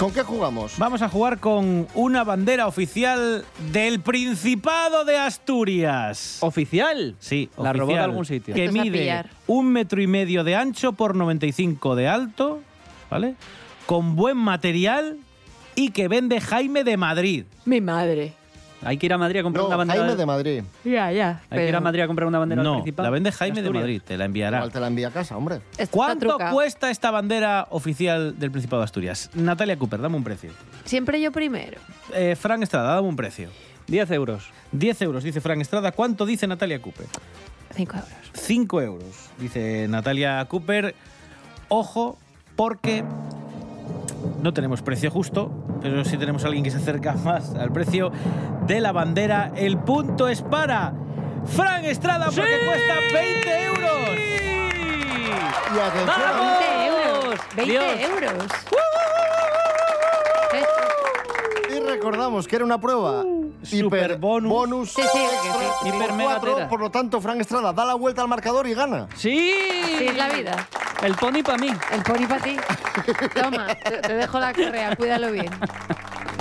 ¿Con 0.01 0.11
qué 0.11 0.23
jugamos? 0.23 0.79
Vamos 0.79 1.03
a 1.03 1.09
jugar 1.09 1.37
con 1.37 1.87
una 1.93 2.23
bandera 2.23 2.65
oficial 2.65 3.45
del 3.71 3.99
Principado 3.99 5.05
de 5.05 5.15
Asturias. 5.15 6.39
¿Oficial? 6.41 7.15
Sí, 7.19 7.51
La 7.55 7.71
robó 7.71 7.93
de 7.93 7.99
algún 7.99 8.25
sitio. 8.25 8.55
Que 8.55 8.71
mide 8.71 9.23
un 9.45 9.71
metro 9.71 10.01
y 10.01 10.07
medio 10.07 10.43
de 10.43 10.55
ancho 10.55 10.93
por 10.93 11.15
95 11.15 11.95
de 11.95 12.07
alto, 12.07 12.61
¿vale? 13.11 13.35
Con 13.85 14.15
buen 14.15 14.37
material 14.37 15.19
y 15.75 15.91
que 15.91 16.07
vende 16.07 16.41
Jaime 16.41 16.83
de 16.83 16.97
Madrid. 16.97 17.45
Mi 17.65 17.79
madre. 17.79 18.33
Hay 18.83 18.97
que 18.97 19.05
ir 19.05 19.13
a 19.13 19.17
Madrid 19.17 19.39
a 19.41 19.43
comprar 19.43 19.61
No, 19.63 19.67
una 19.67 19.77
bandera. 19.77 19.99
Jaime 20.01 20.15
de 20.15 20.25
Madrid. 20.25 20.63
Ya, 20.83 21.11
ya. 21.11 21.41
Hay 21.49 21.59
que 21.59 21.69
ir 21.69 21.75
a 21.75 21.79
Madrid 21.79 22.01
a 22.01 22.07
comprar 22.07 22.27
una 22.27 22.39
bandera 22.39 22.63
No, 22.63 22.75
principal. 22.75 23.03
la 23.05 23.09
vende 23.11 23.31
Jaime 23.31 23.61
de. 23.61 23.69
Madrid, 23.69 24.01
te 24.05 24.17
la 24.17 24.25
enviará. 24.25 24.57
Igual 24.57 24.71
te 24.71 24.79
la 24.79 24.87
envía 24.87 25.07
a 25.09 25.11
casa, 25.11 25.37
hombre. 25.37 25.61
Está 25.77 25.87
¿Cuánto 25.91 26.37
cuesta 26.51 26.89
esta 26.89 27.11
bandera 27.11 27.67
oficial 27.69 28.37
del 28.39 28.51
Principado 28.51 28.81
de 28.81 28.85
Asturias? 28.85 29.29
Natalia 29.35 29.77
Cooper, 29.77 30.01
dame 30.01 30.15
un 30.17 30.23
precio. 30.23 30.51
Siempre 30.85 31.21
yo 31.21 31.31
primero. 31.31 31.79
Eh, 32.13 32.35
Fran 32.35 32.63
Estrada, 32.63 32.95
dame 32.95 33.07
un 33.07 33.15
precio. 33.15 33.49
10 33.87 34.11
euros. 34.11 34.49
10 34.71 35.01
euros, 35.03 35.23
dice 35.23 35.41
Fran 35.41 35.61
Estrada. 35.61 35.91
¿Cuánto 35.91 36.25
dice 36.25 36.47
Natalia 36.47 36.81
Cooper? 36.81 37.05
5 37.75 37.95
euros. 37.97 38.09
5 38.33 38.81
euros, 38.81 39.29
dice 39.37 39.87
Natalia 39.89 40.43
Cooper. 40.45 40.95
Ojo, 41.69 42.17
porque 42.55 43.03
no 44.41 44.53
tenemos 44.53 44.81
precio 44.81 45.09
justo, 45.11 45.51
pero 45.81 46.03
sí 46.05 46.17
tenemos 46.17 46.43
a 46.43 46.47
alguien 46.47 46.63
que 46.63 46.71
se 46.71 46.77
acerca 46.77 47.13
más 47.13 47.53
al 47.55 47.71
precio 47.71 48.11
de 48.67 48.81
la 48.81 48.91
bandera. 48.91 49.51
El 49.55 49.77
punto 49.79 50.27
es 50.27 50.41
para 50.41 50.93
Fran 51.45 51.85
Estrada 51.85 52.25
porque 52.25 52.41
cuesta 52.65 52.95
20 53.13 53.63
euros. 53.65 54.09
Y 55.73 55.79
atención, 55.79 56.07
¡Vamos! 56.07 56.59
20 56.59 56.87
euros. 56.87 57.39
20 57.55 57.71
Dios. 57.71 57.83
euros. 58.09 58.47
Y 61.69 61.79
recordamos 61.79 62.47
que 62.47 62.55
era 62.57 62.65
una 62.65 62.79
prueba 62.79 63.23
hiper 63.71 64.17
bonus. 64.17 64.49
bonus 64.49 64.89
Sí, 64.93 65.01
sí, 65.11 65.17
extra 65.19 65.53
sí. 65.53 65.59
por 65.79 65.87
Hiper 65.87 66.13
mega 66.13 66.29
cuatro, 66.31 66.53
tera. 66.55 66.69
por 66.69 66.79
lo 66.79 66.89
tanto, 66.91 67.21
Fran 67.21 67.39
Estrada 67.41 67.73
da 67.73 67.85
la 67.85 67.93
vuelta 67.95 68.21
al 68.21 68.27
marcador 68.27 68.67
y 68.67 68.73
gana. 68.73 69.07
¡Sí! 69.15 69.53
Sí, 69.97 70.07
es 70.07 70.15
la 70.17 70.29
vida. 70.29 70.67
El 71.03 71.15
pony 71.15 71.41
para 71.43 71.57
mí. 71.57 71.69
El 71.91 72.03
pony 72.03 72.27
para 72.27 72.41
ti. 72.43 72.57
Toma, 73.41 73.67
te, 73.75 73.97
te 73.97 74.13
dejo 74.15 74.39
la 74.39 74.53
correa, 74.53 74.95
cuídalo 74.95 75.31
bien. 75.31 75.49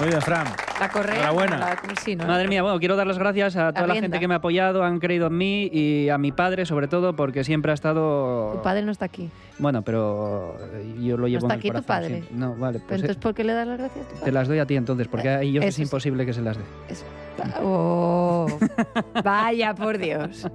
Muy 0.01 0.09
bien, 0.09 0.23
Fran. 0.23 0.47
La 0.81 0.89
correa. 0.89 1.15
Enhorabuena. 1.15 1.59
La, 1.59 1.79
sí, 2.03 2.17
¿no? 2.17 2.27
Madre 2.27 2.49
mía, 2.49 2.63
bueno, 2.63 2.79
quiero 2.79 2.97
dar 2.97 3.07
las 3.07 3.19
gracias 3.19 3.55
a 3.57 3.71
toda 3.73 3.87
la 3.87 3.93
rienda. 3.93 4.07
gente 4.07 4.19
que 4.19 4.27
me 4.29 4.33
ha 4.35 4.39
apoyado, 4.39 4.83
han 4.83 4.99
creído 4.99 5.27
en 5.27 5.37
mí 5.37 5.69
y 5.71 6.09
a 6.09 6.17
mi 6.17 6.33
padre 6.33 6.65
sobre 6.65 6.89
todo 6.89 7.15
porque 7.15 7.45
siempre 7.45 7.71
ha 7.71 7.75
estado... 7.75 8.53
Tu 8.55 8.63
padre 8.63 8.83
no 8.83 8.91
está 8.93 9.05
aquí. 9.05 9.29
Bueno, 9.59 9.83
pero 9.83 10.57
yo 10.99 11.19
lo 11.19 11.29
llevo 11.29 11.47
está 11.47 11.53
en 11.53 11.53
el 11.53 11.59
aquí 11.59 11.69
tu 11.69 11.73
corazón 11.75 11.87
padre? 11.87 12.09
siempre. 12.09 12.37
No, 12.37 12.55
vale, 12.57 12.79
Pero 12.79 12.89
pues 12.89 13.01
eh, 13.01 13.03
entonces, 13.03 13.17
¿por 13.23 13.35
qué 13.35 13.45
le 13.45 13.53
das 13.53 13.67
las 13.67 13.79
gracias 13.79 14.05
a 14.05 14.09
tu 14.09 14.15
te 14.15 14.21
padre? 14.21 14.33
las 14.33 14.49
doy 14.49 14.59
a 14.59 14.67
ti 14.67 14.77
entonces, 14.77 15.07
porque 15.09 15.29
a 15.29 15.43
ellos 15.43 15.63
es 15.65 15.69
Eso 15.69 15.77
sí. 15.77 15.83
imposible 15.83 16.25
que 16.25 16.33
se 16.33 16.41
las 16.41 16.57
dé. 16.57 16.65
Oh, 17.63 18.47
vaya, 19.23 19.75
por 19.75 19.99
Dios. 19.99 20.47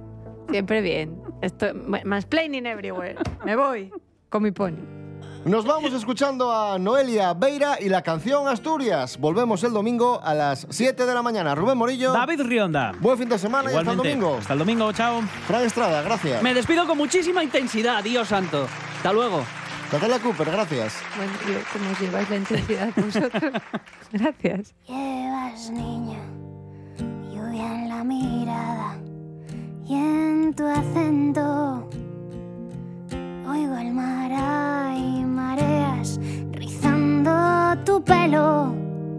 Siempre 0.50 0.80
bien. 0.80 1.20
Esto, 1.40 1.66
más 2.04 2.26
planning 2.26 2.66
everywhere. 2.66 3.16
Me 3.44 3.54
voy 3.54 3.92
con 4.28 4.42
mi 4.42 4.50
pony. 4.50 5.05
Nos 5.46 5.64
vamos 5.64 5.92
escuchando 5.92 6.52
a 6.52 6.76
Noelia 6.76 7.32
Beira 7.32 7.76
y 7.80 7.88
la 7.88 8.02
canción 8.02 8.48
Asturias. 8.48 9.16
Volvemos 9.16 9.62
el 9.62 9.72
domingo 9.72 10.20
a 10.20 10.34
las 10.34 10.66
7 10.70 11.06
de 11.06 11.14
la 11.14 11.22
mañana. 11.22 11.54
Rubén 11.54 11.78
Morillo. 11.78 12.12
David 12.12 12.40
Rionda. 12.42 12.92
Buen 12.98 13.16
fin 13.16 13.28
de 13.28 13.38
semana 13.38 13.70
y 13.70 13.76
hasta 13.76 13.92
el 13.92 13.94
Igualmente. 13.94 14.08
domingo. 14.18 14.38
Hasta 14.40 14.52
el 14.54 14.58
domingo, 14.58 14.92
chao. 14.92 15.22
Fran 15.46 15.62
Estrada, 15.62 16.02
gracias. 16.02 16.42
Me 16.42 16.52
despido 16.52 16.84
con 16.84 16.98
muchísima 16.98 17.44
intensidad, 17.44 18.02
Dios 18.02 18.26
santo. 18.26 18.66
Hasta 18.96 19.12
luego. 19.12 19.44
Natalia 19.92 20.18
Cooper, 20.18 20.50
gracias. 20.50 20.94
Bueno, 21.16 21.32
yo, 21.46 21.60
como 21.72 21.92
os 21.92 22.00
lleváis 22.00 22.28
la 22.28 22.36
intensidad 22.36 22.88
vosotros. 22.96 23.52
Gracias. 24.12 24.74
Llevas, 24.88 25.70
niña, 25.70 26.18
lluvia 27.32 27.72
en 27.72 27.88
la 27.88 28.02
mirada 28.02 28.98
y 29.86 29.94
en 29.94 30.54
tu 30.56 30.66
acento. 30.66 31.88
Oigo 33.48 33.76
el 33.76 33.92
mar 33.92 34.32
y 34.98 35.24
mareas 35.24 36.18
rizando 36.50 37.30
tu 37.84 38.02
pelo 38.02 38.74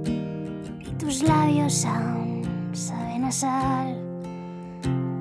y 0.05 0.91
tus 0.99 1.23
labios 1.23 1.85
aún 1.85 2.41
saben 2.73 3.23
a 3.23 3.31
sal. 3.31 3.95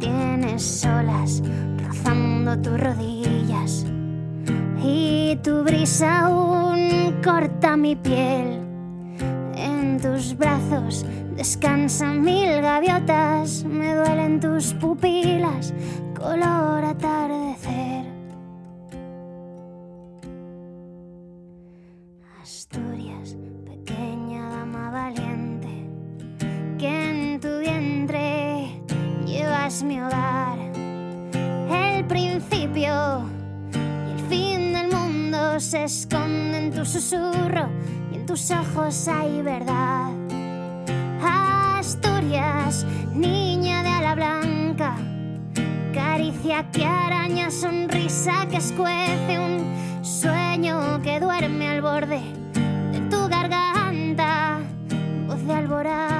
Tienes 0.01 0.85
olas 0.85 1.41
rozando 1.87 2.59
tus 2.59 2.81
rodillas 2.81 3.87
y 4.83 5.39
tu 5.41 5.63
brisa 5.63 6.27
aún 6.27 7.15
corta 7.23 7.77
mi 7.77 7.95
piel. 7.95 8.61
En 9.55 10.01
tus 10.01 10.37
brazos 10.37 11.07
descansan 11.37 12.23
mil 12.23 12.61
gaviotas, 12.61 13.63
me 13.63 13.95
duelen 13.95 14.41
tus 14.41 14.75
pupilas, 14.75 15.73
color 16.19 16.85
atardecer. 16.85 18.16
Valiente, 25.07 25.69
que 26.79 26.89
en 26.89 27.41
tu 27.41 27.61
vientre 27.61 28.83
llevas 29.25 29.85
mi 29.85 30.01
hogar. 30.01 30.59
El 31.71 32.05
principio 32.07 33.23
y 33.73 34.11
el 34.13 34.19
fin 34.29 34.73
del 34.73 34.91
mundo 34.91 35.61
se 35.61 35.85
esconde 35.85 36.59
en 36.59 36.73
tu 36.73 36.85
susurro 36.85 37.69
y 38.11 38.17
en 38.17 38.27
tus 38.27 38.51
ojos 38.51 39.07
hay 39.07 39.43
verdad. 39.43 40.11
Asturias, 41.79 42.85
niña 43.15 43.85
de 43.85 43.89
ala 43.89 44.15
blanca, 44.17 44.97
caricia 45.95 46.69
que 46.73 46.85
araña, 46.85 47.51
sonrisa 47.53 48.47
que 48.51 48.57
escuece, 48.57 49.39
un 49.39 50.05
sueño 50.05 51.01
que 51.03 51.21
duerme 51.21 51.69
al 51.69 51.83
borde 51.83 52.46
de 55.47 55.55
alborada. 55.55 56.16